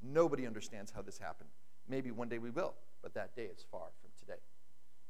Nobody 0.04 0.46
understands 0.46 0.92
how 0.92 1.02
this 1.02 1.18
happened. 1.18 1.50
Maybe 1.88 2.12
one 2.12 2.30
day 2.30 2.38
we 2.38 2.50
will, 2.50 2.76
but 3.02 3.14
that 3.16 3.36
day 3.36 3.46
is 3.46 3.66
far 3.72 3.88
from 4.02 4.12
today. 4.20 4.40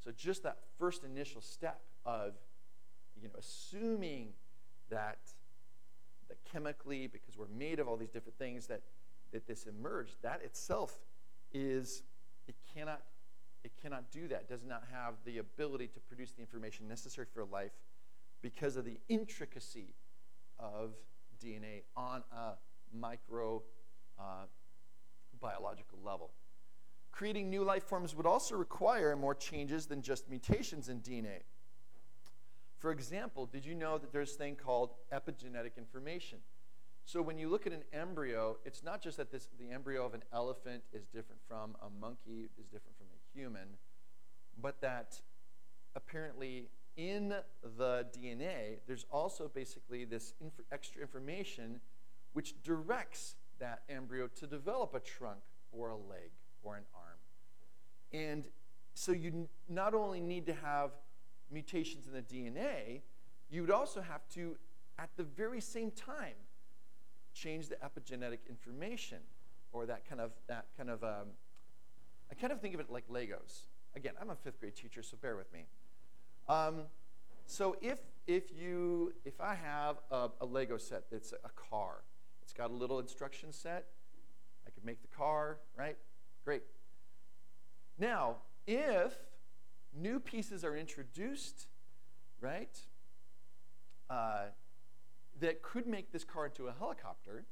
So, 0.04 0.12
just 0.12 0.44
that 0.44 0.58
first 0.80 1.04
initial 1.04 1.42
step 1.42 1.82
of 2.06 2.34
you 3.22 3.28
know, 3.28 3.36
assuming 3.38 4.30
that, 4.90 5.20
that 6.28 6.38
chemically, 6.52 7.08
because 7.08 7.38
we're 7.38 7.48
made 7.58 7.80
of 7.80 7.88
all 7.88 7.98
these 7.98 8.10
different 8.10 8.38
things, 8.38 8.68
that, 8.68 8.82
that 9.32 9.48
this 9.48 9.66
emerged, 9.66 10.16
that 10.22 10.42
itself 10.44 11.00
is, 11.54 12.04
it 12.48 12.56
cannot, 12.74 13.02
it 13.64 13.72
cannot 13.82 14.12
do 14.12 14.28
that. 14.28 14.42
It 14.42 14.50
does 14.50 14.64
not 14.64 14.84
have 14.92 15.16
the 15.26 15.38
ability 15.40 15.88
to 15.88 16.00
produce 16.00 16.32
the 16.32 16.42
information 16.42 16.88
necessary 16.88 17.28
for 17.34 17.46
life 17.46 17.72
because 18.42 18.76
of 18.76 18.86
the 18.86 18.98
intricacy 19.10 19.94
of 20.60 20.92
DNA 21.44 21.84
on 21.96 22.24
a 22.32 22.54
micro 22.94 23.62
uh, 24.20 24.46
biological 25.40 26.00
level. 26.04 26.32
Creating 27.12 27.50
new 27.50 27.64
life 27.64 27.84
forms 27.84 28.16
would 28.16 28.26
also 28.26 28.56
require 28.56 29.16
more 29.16 29.36
changes 29.36 29.86
than 29.86 30.02
just 30.02 30.30
mutations 30.30 30.88
in 30.90 31.02
DNA. 31.02 31.42
For 32.80 32.92
example, 32.92 33.46
did 33.46 33.66
you 33.66 33.76
know 33.76 33.98
that 33.98 34.12
there's 34.12 34.34
a 34.34 34.38
thing 34.38 34.56
called 34.56 34.94
epigenetic 35.14 35.78
information? 35.78 36.40
So 37.12 37.22
when 37.22 37.38
you 37.38 37.50
look 37.50 37.68
at 37.68 37.74
an 37.74 37.84
embryo, 37.92 38.56
it's 38.64 38.84
not 38.84 39.02
just 39.02 39.18
that 39.18 39.34
this, 39.34 39.50
the 39.60 39.70
embryo 39.70 40.06
of 40.06 40.14
an 40.14 40.24
elephant 40.32 40.82
is 40.94 41.08
different 41.08 41.42
from 41.46 41.76
a 41.86 41.90
monkey, 42.00 42.50
is 42.58 42.68
different 42.68 42.98
from 42.98 43.08
a 43.08 43.38
human, 43.38 43.68
but 44.62 44.80
that 44.80 45.20
apparently 45.94 46.70
in 46.96 47.36
the 47.78 48.08
DNA, 48.18 48.78
there's 48.88 49.06
also 49.12 49.52
basically 49.54 50.06
this 50.06 50.36
inf- 50.40 50.66
extra 50.72 51.02
information 51.02 51.82
which 52.32 52.56
directs 52.64 53.36
that 53.60 53.82
embryo 53.90 54.28
to 54.28 54.48
develop 54.48 54.94
a 54.94 55.02
trunk 55.02 55.42
or 55.74 55.90
a 55.90 55.98
leg 55.98 56.32
or 56.64 56.78
an 56.78 56.86
arm. 56.96 57.18
And 58.14 58.48
so 58.94 59.12
you 59.12 59.50
not 59.68 59.94
only 59.94 60.22
need 60.22 60.46
to 60.46 60.54
have 60.54 60.92
mutations 61.52 62.08
in 62.08 62.14
the 62.14 62.22
DNA, 62.22 63.02
you 63.50 63.60
would 63.60 63.70
also 63.70 64.00
have 64.00 64.22
to, 64.30 64.56
at 64.98 65.10
the 65.18 65.24
very 65.24 65.60
same 65.60 65.92
time, 65.92 66.36
change 67.34 67.70
the 67.70 67.76
epigenetic 67.76 68.40
information 68.50 69.20
or 69.72 69.86
that 69.86 70.08
kind 70.08 70.22
of, 70.22 70.32
that 70.48 70.66
kind 70.78 70.90
of, 70.90 71.04
um, 71.04 71.28
I 72.30 72.36
kind 72.36 72.52
of 72.52 72.62
think 72.62 72.74
of 72.74 72.80
it 72.80 72.90
like 72.90 73.08
Legos. 73.10 73.68
Again, 73.96 74.14
I'm 74.22 74.30
a 74.30 74.36
fifth 74.36 74.60
grade 74.60 74.76
teacher, 74.76 75.04
so 75.04 75.18
bear 75.22 75.36
with 75.36 75.52
me. 75.54 75.66
Um, 76.48 76.84
so 77.46 77.76
if, 77.82 78.00
if 78.28 78.52
you, 78.58 79.14
if 79.26 79.42
I 79.42 79.56
have 79.56 79.98
a, 80.12 80.30
a 80.40 80.46
Lego 80.46 80.78
set 80.78 81.04
that's 81.12 81.34
a 81.34 81.50
car, 81.70 82.04
it's 82.44 82.54
got 82.54 82.70
a 82.70 82.74
little 82.74 83.00
instruction 83.00 83.52
set, 83.52 83.88
I 84.66 84.70
could 84.70 84.86
make 84.86 85.02
the 85.02 85.16
car, 85.16 85.60
right? 85.78 85.98
Great. 86.44 86.64
Now, 87.98 88.38
if 88.68 89.14
new 89.94 90.20
pieces 90.20 90.64
are 90.64 90.76
introduced, 90.76 91.68
right, 92.40 92.80
uh, 94.10 94.46
that 95.42 95.62
could 95.62 95.88
make 95.88 96.12
this 96.12 96.24
car 96.24 96.46
into 96.46 96.68
a 96.68 96.74
helicopter, 96.78 97.46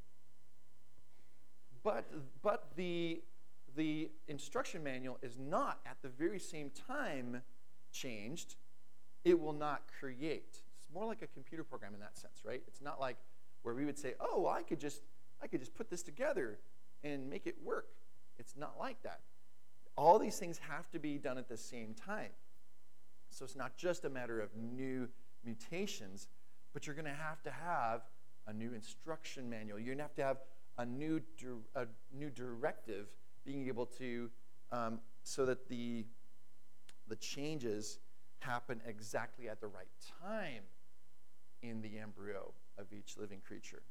but, 1.83 2.05
but 2.41 2.69
the, 2.75 3.21
the 3.75 4.09
instruction 4.27 4.83
manual 4.83 5.17
is 5.21 5.37
not 5.37 5.79
at 5.85 5.97
the 6.01 6.09
very 6.09 6.39
same 6.39 6.71
time 6.87 7.41
changed, 7.91 8.55
it 9.25 9.39
will 9.39 9.53
not 9.53 9.83
create. 9.99 10.61
It's 10.77 10.87
more 10.93 11.05
like 11.05 11.21
a 11.21 11.27
computer 11.27 11.63
program 11.63 11.93
in 11.93 11.99
that 11.99 12.17
sense, 12.17 12.41
right? 12.45 12.61
It's 12.67 12.81
not 12.81 12.99
like 12.99 13.17
where 13.63 13.75
we 13.75 13.85
would 13.85 13.97
say, 13.97 14.13
oh, 14.19 14.47
I 14.47 14.61
could 14.61 14.79
just, 14.79 15.01
I 15.41 15.47
could 15.47 15.59
just 15.59 15.75
put 15.75 15.89
this 15.89 16.03
together 16.03 16.59
and 17.03 17.29
make 17.29 17.47
it 17.47 17.55
work. 17.63 17.87
It's 18.37 18.55
not 18.55 18.75
like 18.79 19.01
that. 19.03 19.19
All 19.97 20.19
these 20.19 20.37
things 20.37 20.59
have 20.69 20.89
to 20.91 20.99
be 20.99 21.17
done 21.17 21.37
at 21.37 21.49
the 21.49 21.57
same 21.57 21.93
time. 21.93 22.31
So 23.29 23.45
it's 23.45 23.55
not 23.55 23.77
just 23.77 24.05
a 24.05 24.09
matter 24.09 24.39
of 24.39 24.49
new 24.55 25.09
mutations, 25.43 26.27
but 26.73 26.85
you're 26.85 26.95
going 26.95 27.05
to 27.05 27.11
have 27.11 27.41
to 27.43 27.51
have 27.51 28.01
a 28.47 28.53
new 28.53 28.73
instruction 28.73 29.49
manual. 29.49 29.79
You're 29.79 29.95
going 29.95 29.97
to 29.97 30.03
have 30.03 30.15
to 30.15 30.23
have 30.23 30.37
a 30.77 30.85
new, 30.85 31.21
a 31.75 31.85
new 32.13 32.29
directive 32.29 33.07
being 33.45 33.67
able 33.67 33.85
to, 33.85 34.29
um, 34.71 34.99
so 35.23 35.45
that 35.45 35.67
the, 35.67 36.05
the 37.07 37.15
changes 37.17 37.99
happen 38.39 38.81
exactly 38.87 39.49
at 39.49 39.59
the 39.59 39.67
right 39.67 39.87
time 40.21 40.63
in 41.61 41.81
the 41.81 41.97
embryo 41.97 42.53
of 42.77 42.87
each 42.93 43.17
living 43.17 43.41
creature. 43.45 43.81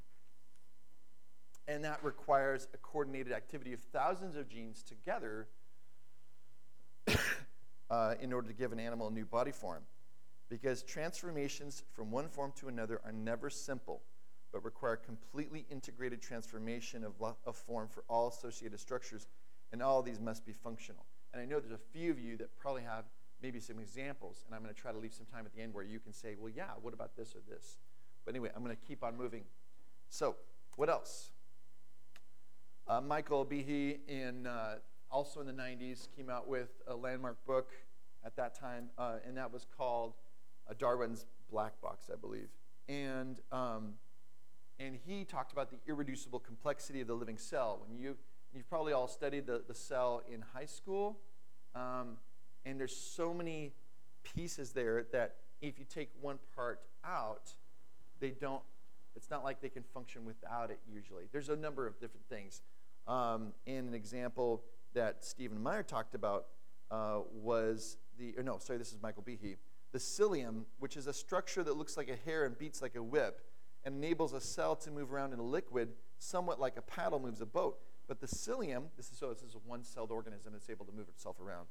And 1.67 1.85
that 1.85 2.03
requires 2.03 2.67
a 2.73 2.79
coordinated 2.79 3.33
activity 3.33 3.75
of 3.75 3.81
thousands 3.81 4.37
of 4.37 4.49
genes 4.49 4.83
together 4.83 5.49
uh, 7.91 8.15
in 8.21 8.33
order 8.33 8.49
to 8.49 8.55
give 8.55 8.73
an 8.73 8.81
animal 8.81 9.09
a 9.09 9.11
new 9.11 9.27
body 9.27 9.53
form. 9.53 9.83
Because 10.49 10.83
transformations 10.83 11.83
from 11.93 12.11
one 12.11 12.29
form 12.29 12.53
to 12.57 12.69
another 12.69 13.01
are 13.05 13.13
never 13.13 13.51
simple, 13.51 14.03
but 14.53 14.65
require 14.65 14.97
completely 14.97 15.67
integrated 15.71 16.23
transformation 16.23 17.05
of, 17.05 17.13
lo- 17.21 17.37
of 17.45 17.57
form 17.57 17.89
for 17.89 18.03
all 18.09 18.29
associated 18.29 18.81
structures, 18.81 19.27
and 19.73 19.83
all 19.83 20.03
these 20.03 20.21
must 20.21 20.47
be 20.47 20.53
functional. 20.53 21.05
And 21.33 21.43
I 21.43 21.45
know 21.45 21.61
there's 21.61 21.73
a 21.73 21.93
few 21.93 22.11
of 22.11 22.19
you 22.19 22.37
that 22.39 22.57
probably 22.59 22.83
have 22.83 23.05
maybe 23.43 23.61
some 23.61 23.79
examples, 23.79 24.45
and 24.47 24.55
I'm 24.55 24.63
going 24.63 24.75
to 24.75 24.81
try 24.81 24.91
to 24.91 24.99
leave 24.99 25.13
some 25.13 25.27
time 25.27 25.45
at 25.45 25.55
the 25.55 25.61
end 25.61 25.75
where 25.75 25.85
you 25.85 26.01
can 26.01 26.13
say, 26.13 26.37
well, 26.39 26.53
yeah, 26.55 26.71
what 26.81 26.95
about 26.95 27.17
this 27.17 27.35
or 27.35 27.41
this? 27.49 27.77
But 28.25 28.35
anyway, 28.35 28.51
I'm 28.57 28.65
going 28.65 28.75
to 28.75 28.87
keep 28.87 29.05
on 29.05 29.17
moving. 29.17 29.45
So, 30.09 30.37
what 30.77 30.89
else? 30.89 31.31
Uh, 32.87 33.01
Michael 33.03 33.45
Behe, 33.45 33.99
in, 34.09 34.47
uh, 34.47 34.77
also 35.11 35.41
in 35.41 35.47
the 35.47 35.53
90s, 35.53 36.09
came 36.17 36.31
out 36.31 36.49
with 36.49 36.71
a 36.87 36.95
landmark 36.95 37.45
book 37.47 37.71
at 38.25 38.35
that 38.37 38.59
time, 38.59 38.89
uh, 38.97 39.17
and 39.27 39.37
that 39.37 39.53
was 39.53 39.67
called 39.77 40.15
uh, 40.69 40.75
Darwin's 40.79 41.27
Black 41.51 41.81
Box, 41.81 42.11
I 42.13 42.17
believe. 42.17 42.49
And, 42.89 43.41
um, 43.53 43.95
and 44.79 44.97
he 45.07 45.25
talked 45.25 45.53
about 45.53 45.71
the 45.71 45.79
irreducible 45.87 46.41
complexity 46.41 47.01
of 47.01 47.07
the 47.07 47.15
living 47.15 47.39
cell. 47.39 47.81
When 47.87 47.99
you, 47.99 48.17
you've 48.55 48.69
probably 48.69 48.93
all 48.93 49.09
studied 49.09 49.47
the, 49.47 49.63
the 49.67 49.75
cell 49.75 50.23
in 50.33 50.43
high 50.55 50.67
school, 50.67 51.19
um, 51.75 52.17
and 52.65 52.79
there's 52.79 52.97
so 52.97 53.33
many 53.33 53.73
pieces 54.23 54.73
there 54.73 55.07
that 55.13 55.37
if 55.61 55.79
you 55.79 55.85
take 55.85 56.11
one 56.21 56.39
part 56.55 56.81
out, 57.05 57.55
they 58.21 58.31
don't, 58.31 58.63
it's 59.17 59.31
not 59.31 59.45
like 59.45 59.61
they 59.61 59.69
can 59.69 59.83
function 59.83 60.25
without 60.25 60.71
it 60.71 60.79
usually. 60.93 61.25
There's 61.33 61.49
a 61.49 61.57
number 61.57 61.87
of 61.87 61.99
different 62.01 62.27
things. 62.29 62.63
Um, 63.07 63.53
and 63.67 63.89
an 63.89 63.95
example 63.95 64.63
that 64.95 65.25
Stephen 65.25 65.63
Meyer 65.63 65.83
talked 65.83 66.15
about 66.15 66.47
uh, 66.91 67.21
was 67.33 67.97
the, 68.19 68.35
no, 68.43 68.59
sorry, 68.59 68.79
this 68.79 68.93
is 68.93 68.99
Michael 69.03 69.23
Behe. 69.23 69.57
The 69.93 69.99
cilium, 69.99 70.65
which 70.79 70.97
is 70.97 71.07
a 71.07 71.13
structure 71.13 71.63
that 71.63 71.77
looks 71.77 71.97
like 71.97 72.09
a 72.09 72.17
hair 72.17 72.45
and 72.45 72.59
beats 72.59 72.83
like 72.83 72.95
a 72.95 73.03
whip, 73.03 73.41
and 73.85 73.97
enables 73.97 74.33
a 74.33 74.41
cell 74.41 74.77
to 74.77 74.91
move 74.91 75.13
around 75.13 75.33
in 75.33 75.39
a 75.39 75.45
liquid 75.45 75.91
somewhat 76.19 76.61
like 76.61 76.77
a 76.77 76.83
paddle 76.83 77.19
moves 77.19 77.41
a 77.41 77.47
boat. 77.47 77.79
But 78.07 78.21
the 78.21 78.27
cilium, 78.27 78.85
this 78.97 79.11
is 79.11 79.19
so 79.19 79.33
this 79.33 79.43
is 79.43 79.55
a 79.55 79.59
one-celled 79.59 80.11
organism 80.11 80.53
that's 80.53 80.69
able 80.71 80.87
to 80.87 80.93
move 80.93 81.09
itself 81.09 81.41
around. 81.41 81.67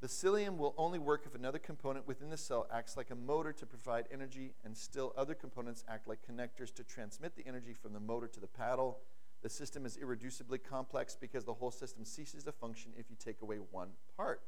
The 0.00 0.08
cilium 0.08 0.56
will 0.56 0.74
only 0.76 0.98
work 0.98 1.22
if 1.26 1.34
another 1.34 1.60
component 1.60 2.08
within 2.08 2.28
the 2.28 2.36
cell 2.36 2.66
acts 2.72 2.96
like 2.96 3.10
a 3.10 3.14
motor 3.14 3.52
to 3.52 3.66
provide 3.66 4.06
energy, 4.12 4.54
and 4.64 4.76
still 4.76 5.12
other 5.16 5.34
components 5.34 5.84
act 5.88 6.08
like 6.08 6.18
connectors 6.28 6.72
to 6.74 6.84
transmit 6.84 7.36
the 7.36 7.46
energy 7.46 7.72
from 7.72 7.92
the 7.92 8.00
motor 8.00 8.26
to 8.26 8.40
the 8.40 8.48
paddle 8.48 8.98
the 9.42 9.48
system 9.48 9.84
is 9.84 9.98
irreducibly 9.98 10.62
complex 10.62 11.16
because 11.20 11.44
the 11.44 11.52
whole 11.52 11.72
system 11.72 12.04
ceases 12.04 12.44
to 12.44 12.52
function 12.52 12.92
if 12.96 13.10
you 13.10 13.16
take 13.18 13.42
away 13.42 13.56
one 13.56 13.88
part. 14.16 14.42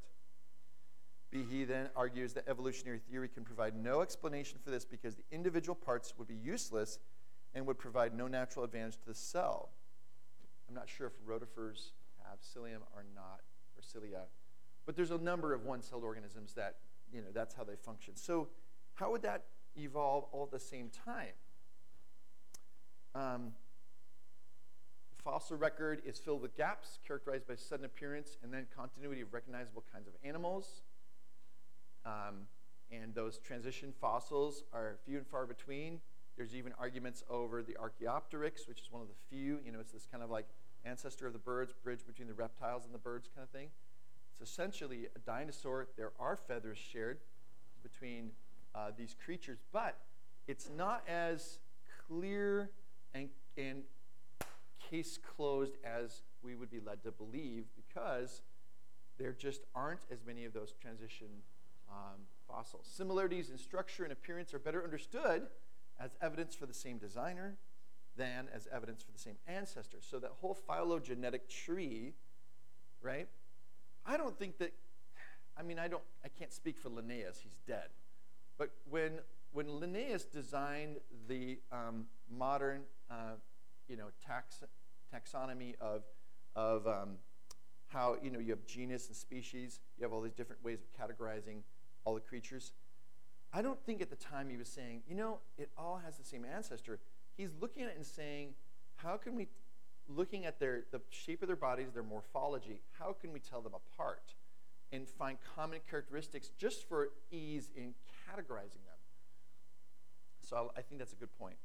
Behe 1.34 1.66
then 1.66 1.88
argues 1.96 2.32
that 2.34 2.44
evolutionary 2.48 3.00
theory 3.10 3.28
can 3.28 3.42
provide 3.42 3.74
no 3.74 4.02
explanation 4.02 4.58
for 4.62 4.70
this 4.70 4.84
because 4.84 5.16
the 5.16 5.24
individual 5.32 5.74
parts 5.74 6.14
would 6.16 6.28
be 6.28 6.36
useless 6.36 7.00
and 7.54 7.66
would 7.66 7.78
provide 7.78 8.14
no 8.14 8.28
natural 8.28 8.64
advantage 8.64 8.98
to 8.98 9.06
the 9.06 9.14
cell. 9.14 9.70
I'm 10.68 10.74
not 10.74 10.88
sure 10.88 11.08
if 11.08 11.12
rotifers 11.26 11.90
have 12.28 12.38
cilium 12.40 12.82
or 12.94 13.04
not, 13.14 13.40
or 13.76 13.82
cilia, 13.82 14.22
but 14.86 14.94
there's 14.94 15.10
a 15.10 15.18
number 15.18 15.52
of 15.52 15.64
one-celled 15.64 16.04
organisms 16.04 16.54
that, 16.54 16.76
you 17.12 17.20
know, 17.20 17.28
that's 17.34 17.54
how 17.54 17.64
they 17.64 17.76
function. 17.76 18.14
So 18.16 18.48
how 18.94 19.10
would 19.10 19.22
that 19.22 19.44
evolve 19.76 20.26
all 20.30 20.44
at 20.44 20.52
the 20.52 20.60
same 20.60 20.88
time? 21.04 21.34
Um, 23.14 23.52
fossil 25.22 25.56
record 25.56 26.02
is 26.06 26.18
filled 26.18 26.42
with 26.42 26.56
gaps 26.56 26.98
characterized 27.06 27.48
by 27.48 27.56
sudden 27.56 27.84
appearance 27.84 28.36
and 28.42 28.52
then 28.52 28.66
continuity 28.76 29.22
of 29.22 29.32
recognizable 29.32 29.82
kinds 29.92 30.06
of 30.06 30.14
animals. 30.24 30.82
Um, 32.04 32.46
and 32.90 33.14
those 33.14 33.38
transition 33.38 33.92
fossils 34.00 34.62
are 34.72 34.96
few 35.04 35.18
and 35.18 35.26
far 35.26 35.46
between. 35.46 36.00
There's 36.36 36.54
even 36.54 36.72
arguments 36.78 37.22
over 37.30 37.62
the 37.62 37.76
Archaeopteryx, 37.76 38.68
which 38.68 38.80
is 38.80 38.90
one 38.90 39.02
of 39.02 39.08
the 39.08 39.14
few. 39.30 39.60
You 39.64 39.72
know, 39.72 39.80
it's 39.80 39.92
this 39.92 40.06
kind 40.10 40.22
of 40.22 40.30
like 40.30 40.46
ancestor 40.84 41.26
of 41.26 41.32
the 41.32 41.38
birds, 41.38 41.72
bridge 41.72 42.06
between 42.06 42.28
the 42.28 42.34
reptiles 42.34 42.84
and 42.84 42.94
the 42.94 42.98
birds 42.98 43.28
kind 43.34 43.44
of 43.44 43.50
thing. 43.50 43.68
It's 44.32 44.50
essentially 44.50 45.06
a 45.14 45.18
dinosaur. 45.20 45.88
There 45.96 46.12
are 46.18 46.36
feathers 46.36 46.78
shared 46.78 47.18
between 47.82 48.30
uh, 48.74 48.90
these 48.96 49.14
creatures, 49.24 49.58
but 49.72 49.96
it's 50.48 50.68
not 50.76 51.04
as 51.08 51.58
clear 52.08 52.70
and, 53.14 53.28
and 53.56 53.82
case 54.90 55.18
closed 55.36 55.76
as 55.84 56.22
we 56.42 56.54
would 56.54 56.70
be 56.70 56.80
led 56.80 57.02
to 57.04 57.12
believe 57.12 57.64
because 57.76 58.42
there 59.18 59.32
just 59.32 59.62
aren't 59.74 60.00
as 60.10 60.18
many 60.26 60.44
of 60.44 60.52
those 60.52 60.74
transition 60.80 61.28
um, 61.94 62.20
fossils. 62.48 62.86
Similarities 62.92 63.50
in 63.50 63.58
structure 63.58 64.02
and 64.04 64.12
appearance 64.12 64.52
are 64.52 64.58
better 64.58 64.82
understood 64.82 65.42
as 66.00 66.10
evidence 66.20 66.54
for 66.54 66.66
the 66.66 66.74
same 66.74 66.98
designer 66.98 67.56
than 68.16 68.48
as 68.54 68.68
evidence 68.72 69.02
for 69.02 69.12
the 69.12 69.18
same 69.18 69.36
ancestor. 69.46 69.98
So 70.00 70.18
that 70.18 70.32
whole 70.40 70.54
phylogenetic 70.54 71.48
tree, 71.48 72.14
right? 73.02 73.28
I 74.06 74.16
don't 74.16 74.38
think 74.38 74.58
that, 74.58 74.72
I 75.58 75.62
mean, 75.62 75.78
I 75.78 75.88
don't, 75.88 76.02
I 76.24 76.28
can't 76.28 76.52
speak 76.52 76.78
for 76.78 76.88
Linnaeus, 76.88 77.40
he's 77.42 77.58
dead. 77.66 77.88
But 78.58 78.70
when, 78.88 79.20
when 79.52 79.80
Linnaeus 79.80 80.24
designed 80.24 80.98
the 81.28 81.58
um, 81.72 82.06
modern 82.30 82.82
uh, 83.10 83.34
you 83.88 83.96
know, 83.96 84.06
tax, 84.24 84.62
taxonomy 85.12 85.74
of, 85.80 86.02
of 86.56 86.86
um, 86.86 87.16
how, 87.88 88.16
you 88.22 88.30
know, 88.30 88.38
you 88.38 88.50
have 88.50 88.64
genus 88.66 89.08
and 89.08 89.16
species, 89.16 89.80
you 89.98 90.04
have 90.04 90.12
all 90.12 90.20
these 90.20 90.32
different 90.34 90.64
ways 90.64 90.78
of 90.80 90.92
categorizing 90.92 91.62
all 92.04 92.14
the 92.14 92.20
creatures. 92.20 92.72
I 93.52 93.62
don't 93.62 93.80
think 93.84 94.02
at 94.02 94.10
the 94.10 94.16
time 94.16 94.50
he 94.50 94.56
was 94.56 94.68
saying, 94.68 95.02
you 95.08 95.14
know, 95.14 95.38
it 95.58 95.70
all 95.78 96.00
has 96.04 96.16
the 96.16 96.24
same 96.24 96.44
ancestor. 96.44 96.98
He's 97.36 97.50
looking 97.60 97.84
at 97.84 97.90
it 97.90 97.96
and 97.96 98.06
saying, 98.06 98.54
how 98.96 99.16
can 99.16 99.34
we, 99.34 99.48
looking 100.08 100.44
at 100.44 100.58
their, 100.58 100.84
the 100.90 101.00
shape 101.10 101.42
of 101.42 101.48
their 101.48 101.56
bodies, 101.56 101.86
their 101.92 102.02
morphology, 102.02 102.80
how 102.98 103.14
can 103.20 103.32
we 103.32 103.38
tell 103.38 103.60
them 103.60 103.72
apart 103.74 104.34
and 104.92 105.08
find 105.08 105.38
common 105.56 105.80
characteristics 105.88 106.50
just 106.58 106.88
for 106.88 107.10
ease 107.30 107.70
in 107.76 107.94
categorizing 108.28 108.82
them? 108.86 108.98
So 110.40 110.72
I 110.76 110.82
think 110.82 110.98
that's 110.98 111.12
a 111.12 111.16
good 111.16 111.36
point. 111.38 111.56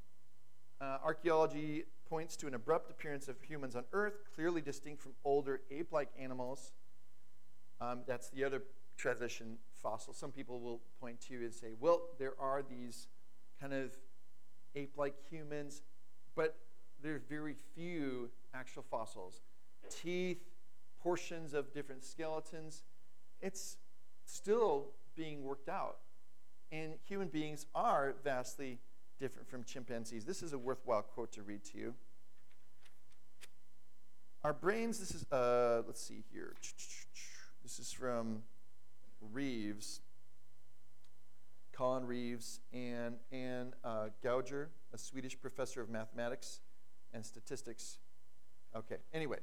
Uh, 0.80 0.98
archaeology 1.04 1.84
points 2.08 2.38
to 2.38 2.48
an 2.48 2.54
abrupt 2.54 2.90
appearance 2.90 3.28
of 3.28 3.36
humans 3.42 3.76
on 3.76 3.84
Earth, 3.94 4.14
clearly 4.34 4.62
distinct 4.62 5.02
from 5.02 5.12
older 5.26 5.62
ape 5.70 5.92
like 5.92 6.10
animals. 6.20 6.72
Um, 7.82 8.02
that's 8.08 8.30
the 8.30 8.44
other 8.44 8.64
transition 8.98 9.58
fossil. 9.82 10.14
Some 10.14 10.32
people 10.32 10.60
will 10.60 10.82
point 11.00 11.20
to 11.28 11.36
and 11.36 11.54
say, 11.54 11.74
well, 11.80 12.02
there 12.18 12.34
are 12.40 12.62
these 12.62 13.08
kind 13.60 13.74
of 13.74 13.92
ape 14.76 14.94
like 14.98 15.16
humans, 15.30 15.82
but 16.36 16.58
there 17.02 17.16
are 17.16 17.22
very 17.30 17.56
few 17.76 18.30
actual 18.54 18.84
fossils. 18.84 19.42
Teeth, 19.90 20.42
portions 21.02 21.54
of 21.54 21.74
different 21.74 22.04
skeletons, 22.04 22.84
it's 23.42 23.78
still 24.26 24.88
being 25.16 25.44
worked 25.44 25.70
out. 25.70 25.98
And 26.72 26.94
human 27.08 27.30
beings 27.30 27.66
are 27.74 28.16
vastly 28.24 28.80
different 29.20 29.50
from 29.50 29.64
chimpanzees. 29.64 30.26
This 30.26 30.44
is 30.44 30.54
a 30.54 30.58
worthwhile 30.58 31.02
quote 31.02 31.32
to 31.34 31.42
read 31.42 31.64
to 31.66 31.78
you. 31.78 31.94
Our 34.44 34.54
brains, 34.54 35.00
this 35.00 35.12
is, 35.12 35.30
uh, 35.32 35.82
let's 35.86 36.02
see 36.02 36.24
here. 36.32 36.54
This 37.64 37.80
is 37.80 37.92
from 37.92 38.44
Reeves, 39.32 40.02
Colin 41.72 42.06
Reeves, 42.06 42.60
and 42.74 43.16
Ann 43.32 43.74
uh, 43.84 44.08
Gauger, 44.24 44.70
a 44.94 44.98
Swedish 44.98 45.40
professor 45.40 45.82
of 45.82 45.90
mathematics 45.90 46.62
and 47.14 47.26
statistics. 47.26 48.00
Okay, 48.76 48.98
anyway, 49.14 49.40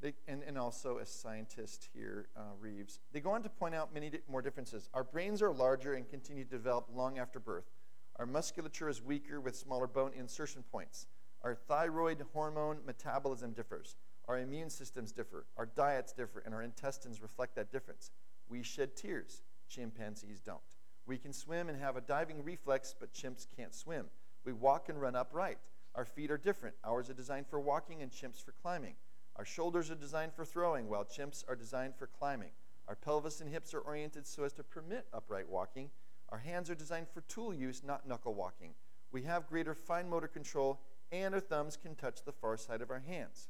they, 0.00 0.14
and, 0.26 0.42
and 0.42 0.58
also 0.58 0.98
a 0.98 1.06
scientist 1.06 1.88
here, 1.94 2.28
uh, 2.36 2.40
Reeves. 2.58 3.00
They 3.12 3.20
go 3.20 3.30
on 3.30 3.42
to 3.44 3.48
point 3.48 3.74
out 3.74 3.94
many 3.94 4.10
di- 4.10 4.20
more 4.28 4.42
differences. 4.42 4.88
Our 4.92 5.04
brains 5.04 5.40
are 5.42 5.52
larger 5.52 5.94
and 5.94 6.08
continue 6.08 6.44
to 6.44 6.50
develop 6.50 6.88
long 6.92 7.18
after 7.18 7.38
birth. 7.38 7.70
Our 8.16 8.26
musculature 8.26 8.88
is 8.88 9.00
weaker 9.00 9.40
with 9.40 9.56
smaller 9.56 9.86
bone 9.86 10.12
insertion 10.14 10.64
points. 10.70 11.06
Our 11.42 11.54
thyroid 11.54 12.24
hormone 12.32 12.78
metabolism 12.84 13.52
differs. 13.52 13.96
Our 14.28 14.38
immune 14.38 14.70
systems 14.70 15.12
differ. 15.12 15.46
Our 15.56 15.66
diets 15.66 16.12
differ, 16.12 16.42
and 16.44 16.54
our 16.54 16.62
intestines 16.62 17.22
reflect 17.22 17.56
that 17.56 17.72
difference. 17.72 18.10
We 18.52 18.62
shed 18.62 18.94
tears. 18.94 19.40
Chimpanzees 19.66 20.42
don't. 20.42 20.60
We 21.06 21.16
can 21.16 21.32
swim 21.32 21.70
and 21.70 21.80
have 21.80 21.96
a 21.96 22.02
diving 22.02 22.44
reflex, 22.44 22.94
but 23.00 23.14
chimps 23.14 23.46
can't 23.56 23.74
swim. 23.74 24.10
We 24.44 24.52
walk 24.52 24.90
and 24.90 25.00
run 25.00 25.16
upright. 25.16 25.56
Our 25.94 26.04
feet 26.04 26.30
are 26.30 26.36
different. 26.36 26.76
Ours 26.84 27.08
are 27.08 27.14
designed 27.14 27.46
for 27.46 27.58
walking 27.58 28.02
and 28.02 28.12
chimps 28.12 28.44
for 28.44 28.52
climbing. 28.52 28.96
Our 29.36 29.46
shoulders 29.46 29.90
are 29.90 29.94
designed 29.94 30.34
for 30.34 30.44
throwing, 30.44 30.90
while 30.90 31.06
chimps 31.06 31.42
are 31.48 31.56
designed 31.56 31.94
for 31.96 32.06
climbing. 32.06 32.50
Our 32.88 32.94
pelvis 32.94 33.40
and 33.40 33.48
hips 33.48 33.72
are 33.72 33.80
oriented 33.80 34.26
so 34.26 34.44
as 34.44 34.52
to 34.52 34.62
permit 34.62 35.06
upright 35.14 35.48
walking. 35.48 35.88
Our 36.28 36.38
hands 36.38 36.68
are 36.68 36.74
designed 36.74 37.08
for 37.08 37.22
tool 37.22 37.54
use, 37.54 37.82
not 37.82 38.06
knuckle 38.06 38.34
walking. 38.34 38.74
We 39.12 39.22
have 39.22 39.48
greater 39.48 39.74
fine 39.74 40.10
motor 40.10 40.28
control, 40.28 40.82
and 41.10 41.32
our 41.32 41.40
thumbs 41.40 41.78
can 41.78 41.94
touch 41.94 42.22
the 42.22 42.32
far 42.32 42.58
side 42.58 42.82
of 42.82 42.90
our 42.90 43.00
hands. 43.00 43.48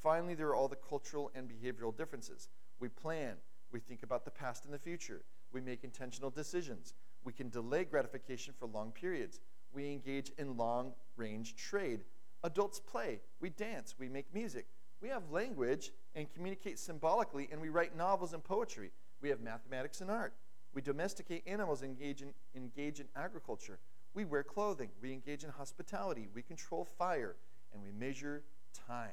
Finally, 0.00 0.34
there 0.34 0.46
are 0.46 0.54
all 0.54 0.68
the 0.68 0.76
cultural 0.76 1.32
and 1.34 1.50
behavioral 1.50 1.96
differences. 1.96 2.48
We 2.78 2.88
plan, 2.88 3.38
we 3.74 3.80
think 3.80 4.04
about 4.04 4.24
the 4.24 4.30
past 4.30 4.64
and 4.64 4.72
the 4.72 4.78
future, 4.78 5.24
we 5.52 5.60
make 5.60 5.82
intentional 5.82 6.30
decisions, 6.30 6.94
we 7.24 7.32
can 7.32 7.48
delay 7.48 7.84
gratification 7.84 8.54
for 8.56 8.66
long 8.66 8.92
periods, 8.92 9.40
we 9.72 9.90
engage 9.90 10.30
in 10.38 10.56
long 10.56 10.92
range 11.16 11.56
trade. 11.56 12.04
Adults 12.44 12.78
play, 12.78 13.20
we 13.40 13.50
dance, 13.50 13.96
we 13.98 14.08
make 14.08 14.32
music, 14.32 14.66
we 15.02 15.08
have 15.08 15.28
language 15.32 15.90
and 16.14 16.32
communicate 16.32 16.78
symbolically, 16.78 17.48
and 17.50 17.60
we 17.60 17.68
write 17.68 17.96
novels 17.96 18.32
and 18.32 18.44
poetry. 18.44 18.92
We 19.20 19.28
have 19.28 19.40
mathematics 19.40 20.00
and 20.00 20.10
art. 20.10 20.34
We 20.72 20.80
domesticate 20.80 21.42
animals, 21.46 21.82
engage 21.82 22.22
in, 22.22 22.32
engage 22.54 23.00
in 23.00 23.06
agriculture. 23.16 23.80
We 24.14 24.24
wear 24.24 24.44
clothing. 24.44 24.90
We 25.02 25.12
engage 25.12 25.42
in 25.42 25.50
hospitality. 25.50 26.28
We 26.32 26.42
control 26.42 26.86
fire, 26.96 27.36
and 27.72 27.82
we 27.82 27.90
measure 27.90 28.44
time. 28.88 29.10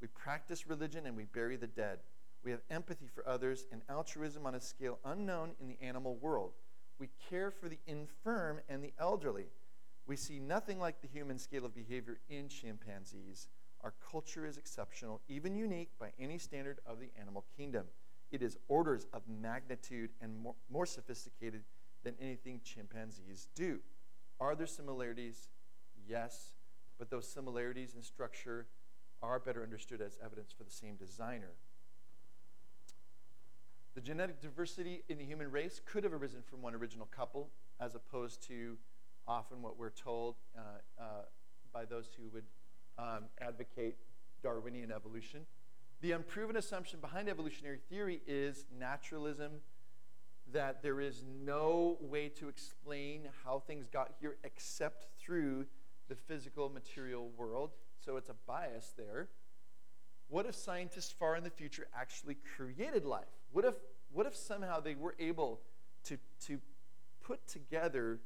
We 0.00 0.08
practice 0.08 0.66
religion 0.66 1.06
and 1.06 1.16
we 1.16 1.24
bury 1.24 1.56
the 1.56 1.68
dead. 1.68 1.98
We 2.44 2.50
have 2.50 2.60
empathy 2.70 3.06
for 3.14 3.26
others 3.26 3.66
and 3.70 3.82
altruism 3.88 4.46
on 4.46 4.54
a 4.54 4.60
scale 4.60 4.98
unknown 5.04 5.52
in 5.60 5.68
the 5.68 5.78
animal 5.80 6.16
world. 6.16 6.52
We 6.98 7.08
care 7.30 7.50
for 7.50 7.68
the 7.68 7.78
infirm 7.86 8.60
and 8.68 8.82
the 8.82 8.92
elderly. 8.98 9.46
We 10.06 10.16
see 10.16 10.40
nothing 10.40 10.80
like 10.80 11.00
the 11.00 11.08
human 11.08 11.38
scale 11.38 11.64
of 11.64 11.74
behavior 11.74 12.18
in 12.28 12.48
chimpanzees. 12.48 13.48
Our 13.82 13.94
culture 14.10 14.46
is 14.46 14.56
exceptional, 14.56 15.20
even 15.28 15.54
unique 15.54 15.90
by 15.98 16.10
any 16.18 16.38
standard 16.38 16.78
of 16.86 16.98
the 17.00 17.10
animal 17.20 17.44
kingdom. 17.56 17.86
It 18.30 18.42
is 18.42 18.56
orders 18.68 19.06
of 19.12 19.22
magnitude 19.28 20.10
and 20.20 20.36
more, 20.36 20.54
more 20.70 20.86
sophisticated 20.86 21.62
than 22.02 22.14
anything 22.20 22.60
chimpanzees 22.64 23.48
do. 23.54 23.78
Are 24.40 24.54
there 24.54 24.66
similarities? 24.66 25.48
Yes, 26.08 26.54
but 26.98 27.10
those 27.10 27.28
similarities 27.28 27.94
in 27.94 28.02
structure 28.02 28.66
are 29.22 29.38
better 29.38 29.62
understood 29.62 30.00
as 30.00 30.18
evidence 30.24 30.52
for 30.56 30.64
the 30.64 30.70
same 30.70 30.96
designer. 30.96 31.52
The 33.94 34.00
genetic 34.00 34.40
diversity 34.40 35.02
in 35.10 35.18
the 35.18 35.24
human 35.24 35.50
race 35.50 35.80
could 35.84 36.04
have 36.04 36.14
arisen 36.14 36.42
from 36.48 36.62
one 36.62 36.74
original 36.74 37.06
couple, 37.14 37.50
as 37.78 37.94
opposed 37.94 38.42
to 38.48 38.78
often 39.28 39.60
what 39.60 39.78
we're 39.78 39.90
told 39.90 40.36
uh, 40.56 40.60
uh, 40.98 41.04
by 41.74 41.84
those 41.84 42.08
who 42.16 42.28
would 42.32 42.44
um, 42.98 43.24
advocate 43.40 43.96
Darwinian 44.42 44.90
evolution. 44.90 45.40
The 46.00 46.12
unproven 46.12 46.56
assumption 46.56 47.00
behind 47.00 47.28
evolutionary 47.28 47.80
theory 47.90 48.22
is 48.26 48.64
naturalism, 48.78 49.60
that 50.52 50.82
there 50.82 51.00
is 51.00 51.22
no 51.44 51.98
way 52.00 52.30
to 52.30 52.48
explain 52.48 53.28
how 53.44 53.60
things 53.60 53.86
got 53.92 54.12
here 54.20 54.36
except 54.42 55.06
through 55.20 55.66
the 56.08 56.14
physical 56.14 56.70
material 56.70 57.28
world. 57.36 57.72
So 58.00 58.16
it's 58.16 58.30
a 58.30 58.34
bias 58.46 58.94
there. 58.96 59.28
What 60.28 60.46
if 60.46 60.54
scientists 60.54 61.12
far 61.12 61.36
in 61.36 61.44
the 61.44 61.50
future 61.50 61.88
actually 61.94 62.38
created 62.56 63.04
life? 63.04 63.41
What 63.52 63.64
if, 63.64 63.74
what 64.12 64.26
if 64.26 64.34
somehow 64.34 64.80
they 64.80 64.94
were 64.94 65.14
able 65.18 65.60
to, 66.04 66.18
to 66.46 66.58
put 67.22 67.46
together 67.46 68.18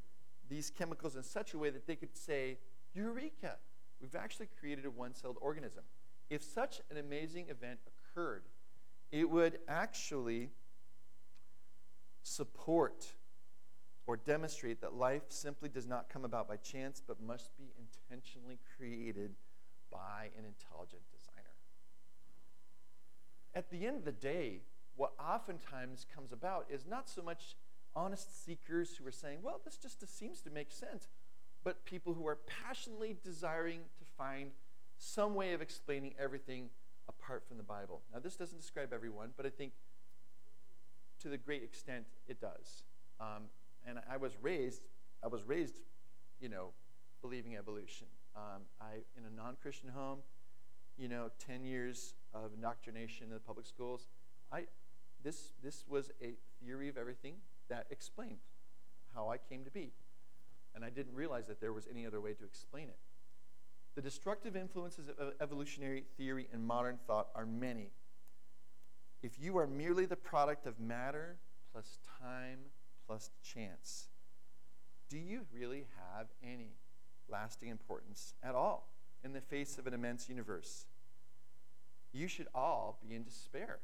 these 0.49 0.71
chemicals 0.71 1.17
in 1.17 1.23
such 1.23 1.55
a 1.55 1.59
way 1.59 1.71
that 1.71 1.87
they 1.87 1.97
could 1.97 2.17
say, 2.17 2.59
Eureka! 2.95 3.57
We've 4.01 4.15
actually 4.15 4.49
created 4.61 4.85
a 4.85 4.91
one 4.91 5.15
celled 5.15 5.39
organism. 5.41 5.83
If 6.31 6.43
such 6.43 6.81
an 6.91 6.97
amazing 6.97 7.47
event 7.49 7.81
occurred, 7.87 8.45
it 9.11 9.29
would 9.29 9.59
actually 9.69 10.51
support 12.23 13.07
or 14.07 14.17
demonstrate 14.17 14.81
that 14.81 14.95
life 14.95 15.23
simply 15.29 15.69
does 15.69 15.87
not 15.87 16.09
come 16.09 16.25
about 16.25 16.49
by 16.49 16.57
chance, 16.57 17.03
but 17.05 17.21
must 17.21 17.57
be 17.57 17.73
intentionally 17.79 18.59
created 18.77 19.35
by 19.91 20.29
an 20.39 20.45
intelligent 20.45 21.03
designer. 21.11 21.55
At 23.55 23.71
the 23.71 23.87
end 23.87 23.97
of 23.97 24.05
the 24.05 24.13
day, 24.13 24.61
what 24.97 25.13
oftentimes 25.21 26.07
comes 26.15 26.33
about 26.33 26.67
is 26.71 26.87
not 26.87 27.09
so 27.09 27.23
much 27.23 27.57
honest 27.95 28.45
seekers 28.45 28.97
who 28.97 29.07
are 29.07 29.13
saying, 29.13 29.39
well, 29.43 29.61
this 29.65 29.77
just 29.77 30.07
seems 30.19 30.41
to 30.43 30.51
make 30.51 30.71
sense 30.71 31.09
but 31.67 31.85
people 31.85 32.15
who 32.15 32.29
are 32.29 32.39
passionately 32.65 33.17
desiring 33.25 33.81
to 33.99 34.05
find 34.17 34.53
some 34.99 35.35
way 35.35 35.53
of 35.53 35.61
explaining 35.61 36.15
everything 36.17 36.69
apart 37.09 37.43
from 37.49 37.57
the 37.57 37.65
Bible. 37.65 38.03
Now, 38.15 38.21
this 38.21 38.37
doesn't 38.37 38.61
describe 38.61 38.93
everyone, 38.93 39.31
but 39.37 39.47
I 39.47 39.49
think 39.49 39.73
to 41.23 41.29
the 41.29 41.37
great 41.37 41.65
extent 41.65 42.05
it 42.29 42.41
does. 42.41 42.85
Um, 43.21 43.49
and 43.85 43.99
I 44.09 44.17
was 44.17 44.37
raised, 44.41 44.83
I 45.25 45.27
was 45.27 45.43
raised, 45.43 45.81
you 46.41 46.49
know, 46.49 46.69
believing 47.21 47.57
evolution. 47.57 48.07
Um, 48.37 48.63
I 48.81 48.99
in 49.19 49.25
a 49.27 49.37
non-Christian 49.37 49.89
home, 49.89 50.19
you 50.97 51.09
know, 51.09 51.31
10 51.49 51.65
years 51.65 52.15
of 52.33 52.53
indoctrination 52.55 53.27
in 53.27 53.33
the 53.33 53.41
public 53.41 53.67
schools. 53.67 54.07
I 54.53 54.67
this 55.27 55.53
this 55.63 55.85
was 55.89 56.13
a 56.23 56.35
theory 56.65 56.89
of 56.89 56.97
everything 56.97 57.35
that 57.69 57.87
explained 57.91 58.39
how 59.13 59.29
I 59.29 59.39
came 59.39 59.65
to 59.65 59.71
be 59.73 59.91
and 60.77 60.85
I 60.85 60.91
didn't 60.91 61.15
realize 61.15 61.49
that 61.49 61.61
there 61.61 61.73
was 61.73 61.89
any 61.91 62.07
other 62.07 62.21
way 62.21 62.35
to 62.35 62.45
explain 62.45 62.85
it. 62.85 62.99
The 63.97 64.03
destructive 64.03 64.55
influences 64.55 65.09
of 65.09 65.33
evolutionary 65.41 66.05
theory 66.19 66.47
and 66.53 66.65
modern 66.65 66.99
thought 67.07 67.29
are 67.35 67.47
many. 67.47 67.89
If 69.23 69.41
you 69.41 69.57
are 69.57 69.67
merely 69.67 70.05
the 70.05 70.17
product 70.17 70.67
of 70.67 70.79
matter 70.79 71.39
plus 71.73 71.99
time 72.21 72.59
plus 73.07 73.31
chance, 73.43 74.09
do 75.09 75.19
you 75.19 75.47
really 75.53 75.87
have 75.97 76.27
any 76.45 76.77
lasting 77.29 77.71
importance 77.71 78.35
at 78.43 78.55
all 78.55 78.91
in 79.25 79.33
the 79.33 79.41
face 79.41 79.79
of 79.79 79.87
an 79.87 79.95
immense 79.95 80.29
universe? 80.29 80.85
You 82.13 82.29
should 82.29 82.49
all 82.55 82.99
be 83.03 83.15
in 83.15 83.25
despair. 83.25 83.79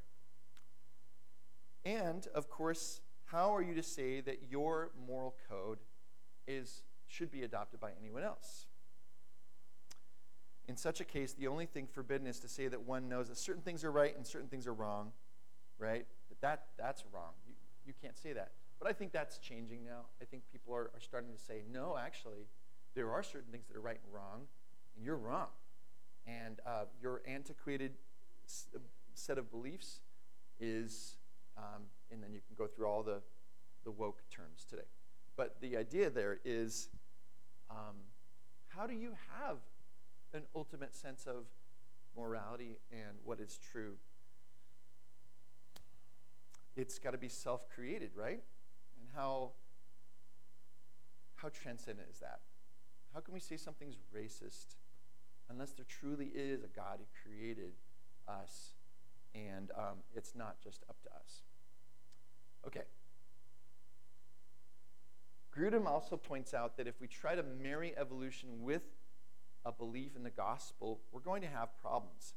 And, 1.84 2.26
of 2.34 2.48
course, 2.48 3.00
how 3.26 3.54
are 3.54 3.62
you 3.62 3.74
to 3.74 3.82
say 3.82 4.20
that 4.20 4.50
your 4.50 4.90
moral 5.06 5.34
code 5.48 5.78
is, 6.46 6.82
should 7.06 7.30
be 7.30 7.42
adopted 7.42 7.80
by 7.80 7.90
anyone 8.00 8.22
else. 8.22 8.66
In 10.68 10.76
such 10.76 11.00
a 11.00 11.04
case, 11.04 11.32
the 11.32 11.48
only 11.48 11.66
thing 11.66 11.86
forbidden 11.86 12.26
is 12.26 12.38
to 12.40 12.48
say 12.48 12.68
that 12.68 12.82
one 12.82 13.08
knows 13.08 13.28
that 13.28 13.36
certain 13.36 13.62
things 13.62 13.84
are 13.84 13.90
right 13.90 14.16
and 14.16 14.26
certain 14.26 14.48
things 14.48 14.66
are 14.66 14.72
wrong, 14.72 15.12
right? 15.78 16.06
That, 16.28 16.40
that 16.40 16.66
that's 16.78 17.04
wrong. 17.12 17.32
You, 17.46 17.54
you 17.86 17.92
can't 18.00 18.16
say 18.16 18.32
that. 18.32 18.52
But 18.78 18.88
I 18.88 18.92
think 18.92 19.12
that's 19.12 19.38
changing 19.38 19.84
now. 19.84 20.06
I 20.20 20.24
think 20.24 20.42
people 20.50 20.74
are, 20.74 20.90
are 20.94 21.00
starting 21.00 21.32
to 21.32 21.38
say, 21.38 21.62
no, 21.72 21.96
actually, 22.00 22.46
there 22.94 23.10
are 23.10 23.22
certain 23.22 23.50
things 23.50 23.66
that 23.68 23.76
are 23.76 23.80
right 23.80 23.98
and 24.04 24.14
wrong, 24.14 24.42
and 24.96 25.04
you're 25.04 25.16
wrong. 25.16 25.48
And 26.26 26.60
uh, 26.66 26.84
your 27.00 27.22
antiquated 27.26 27.92
set 29.14 29.38
of 29.38 29.50
beliefs 29.50 30.00
is 30.60 31.16
Um, 31.56 31.82
and 32.10 32.22
then 32.22 32.32
you 32.32 32.40
can 32.46 32.56
go 32.56 32.66
through 32.66 32.86
all 32.86 33.02
the, 33.02 33.20
the 33.84 33.90
woke 33.90 34.22
terms 34.30 34.64
today. 34.68 34.82
But 35.36 35.60
the 35.60 35.76
idea 35.76 36.10
there 36.10 36.38
is 36.44 36.88
um, 37.70 37.96
how 38.68 38.86
do 38.86 38.94
you 38.94 39.12
have 39.38 39.58
an 40.34 40.42
ultimate 40.54 40.94
sense 40.94 41.26
of 41.26 41.44
morality 42.16 42.78
and 42.90 43.18
what 43.24 43.40
is 43.40 43.58
true? 43.72 43.94
It's 46.76 46.98
got 46.98 47.10
to 47.10 47.18
be 47.18 47.28
self 47.28 47.68
created, 47.68 48.10
right? 48.14 48.42
And 48.98 49.08
how, 49.14 49.52
how 51.36 51.48
transcendent 51.48 52.08
is 52.10 52.18
that? 52.20 52.40
How 53.12 53.20
can 53.20 53.34
we 53.34 53.40
say 53.40 53.56
something's 53.56 53.96
racist 54.14 54.76
unless 55.50 55.72
there 55.72 55.84
truly 55.86 56.30
is 56.34 56.62
a 56.62 56.68
God 56.68 56.98
who 56.98 57.30
created 57.30 57.72
us 58.26 58.72
and 59.34 59.70
um, 59.76 59.98
it's 60.14 60.34
not 60.34 60.56
just 60.62 60.84
up 60.88 60.96
to 61.02 61.08
us? 61.10 61.42
Okay. 62.66 62.82
Grudem 65.56 65.86
also 65.86 66.16
points 66.16 66.54
out 66.54 66.76
that 66.76 66.86
if 66.86 67.00
we 67.00 67.06
try 67.06 67.34
to 67.34 67.42
marry 67.42 67.92
evolution 67.96 68.62
with 68.62 68.82
a 69.64 69.72
belief 69.72 70.16
in 70.16 70.22
the 70.22 70.30
gospel, 70.30 71.00
we're 71.12 71.20
going 71.20 71.42
to 71.42 71.48
have 71.48 71.76
problems. 71.80 72.34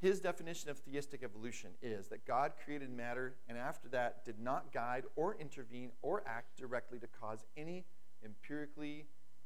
His 0.00 0.18
definition 0.18 0.70
of 0.70 0.78
theistic 0.78 1.22
evolution 1.22 1.72
is 1.82 2.08
that 2.08 2.24
God 2.26 2.52
created 2.64 2.90
matter 2.90 3.34
and 3.48 3.58
after 3.58 3.88
that 3.88 4.24
did 4.24 4.38
not 4.40 4.72
guide 4.72 5.04
or 5.14 5.36
intervene 5.38 5.90
or 6.00 6.22
act 6.26 6.56
directly 6.56 6.98
to 7.00 7.06
cause 7.06 7.44
any 7.56 7.84
empirically 8.24 9.04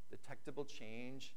detectable 0.09 0.63
change 0.63 1.35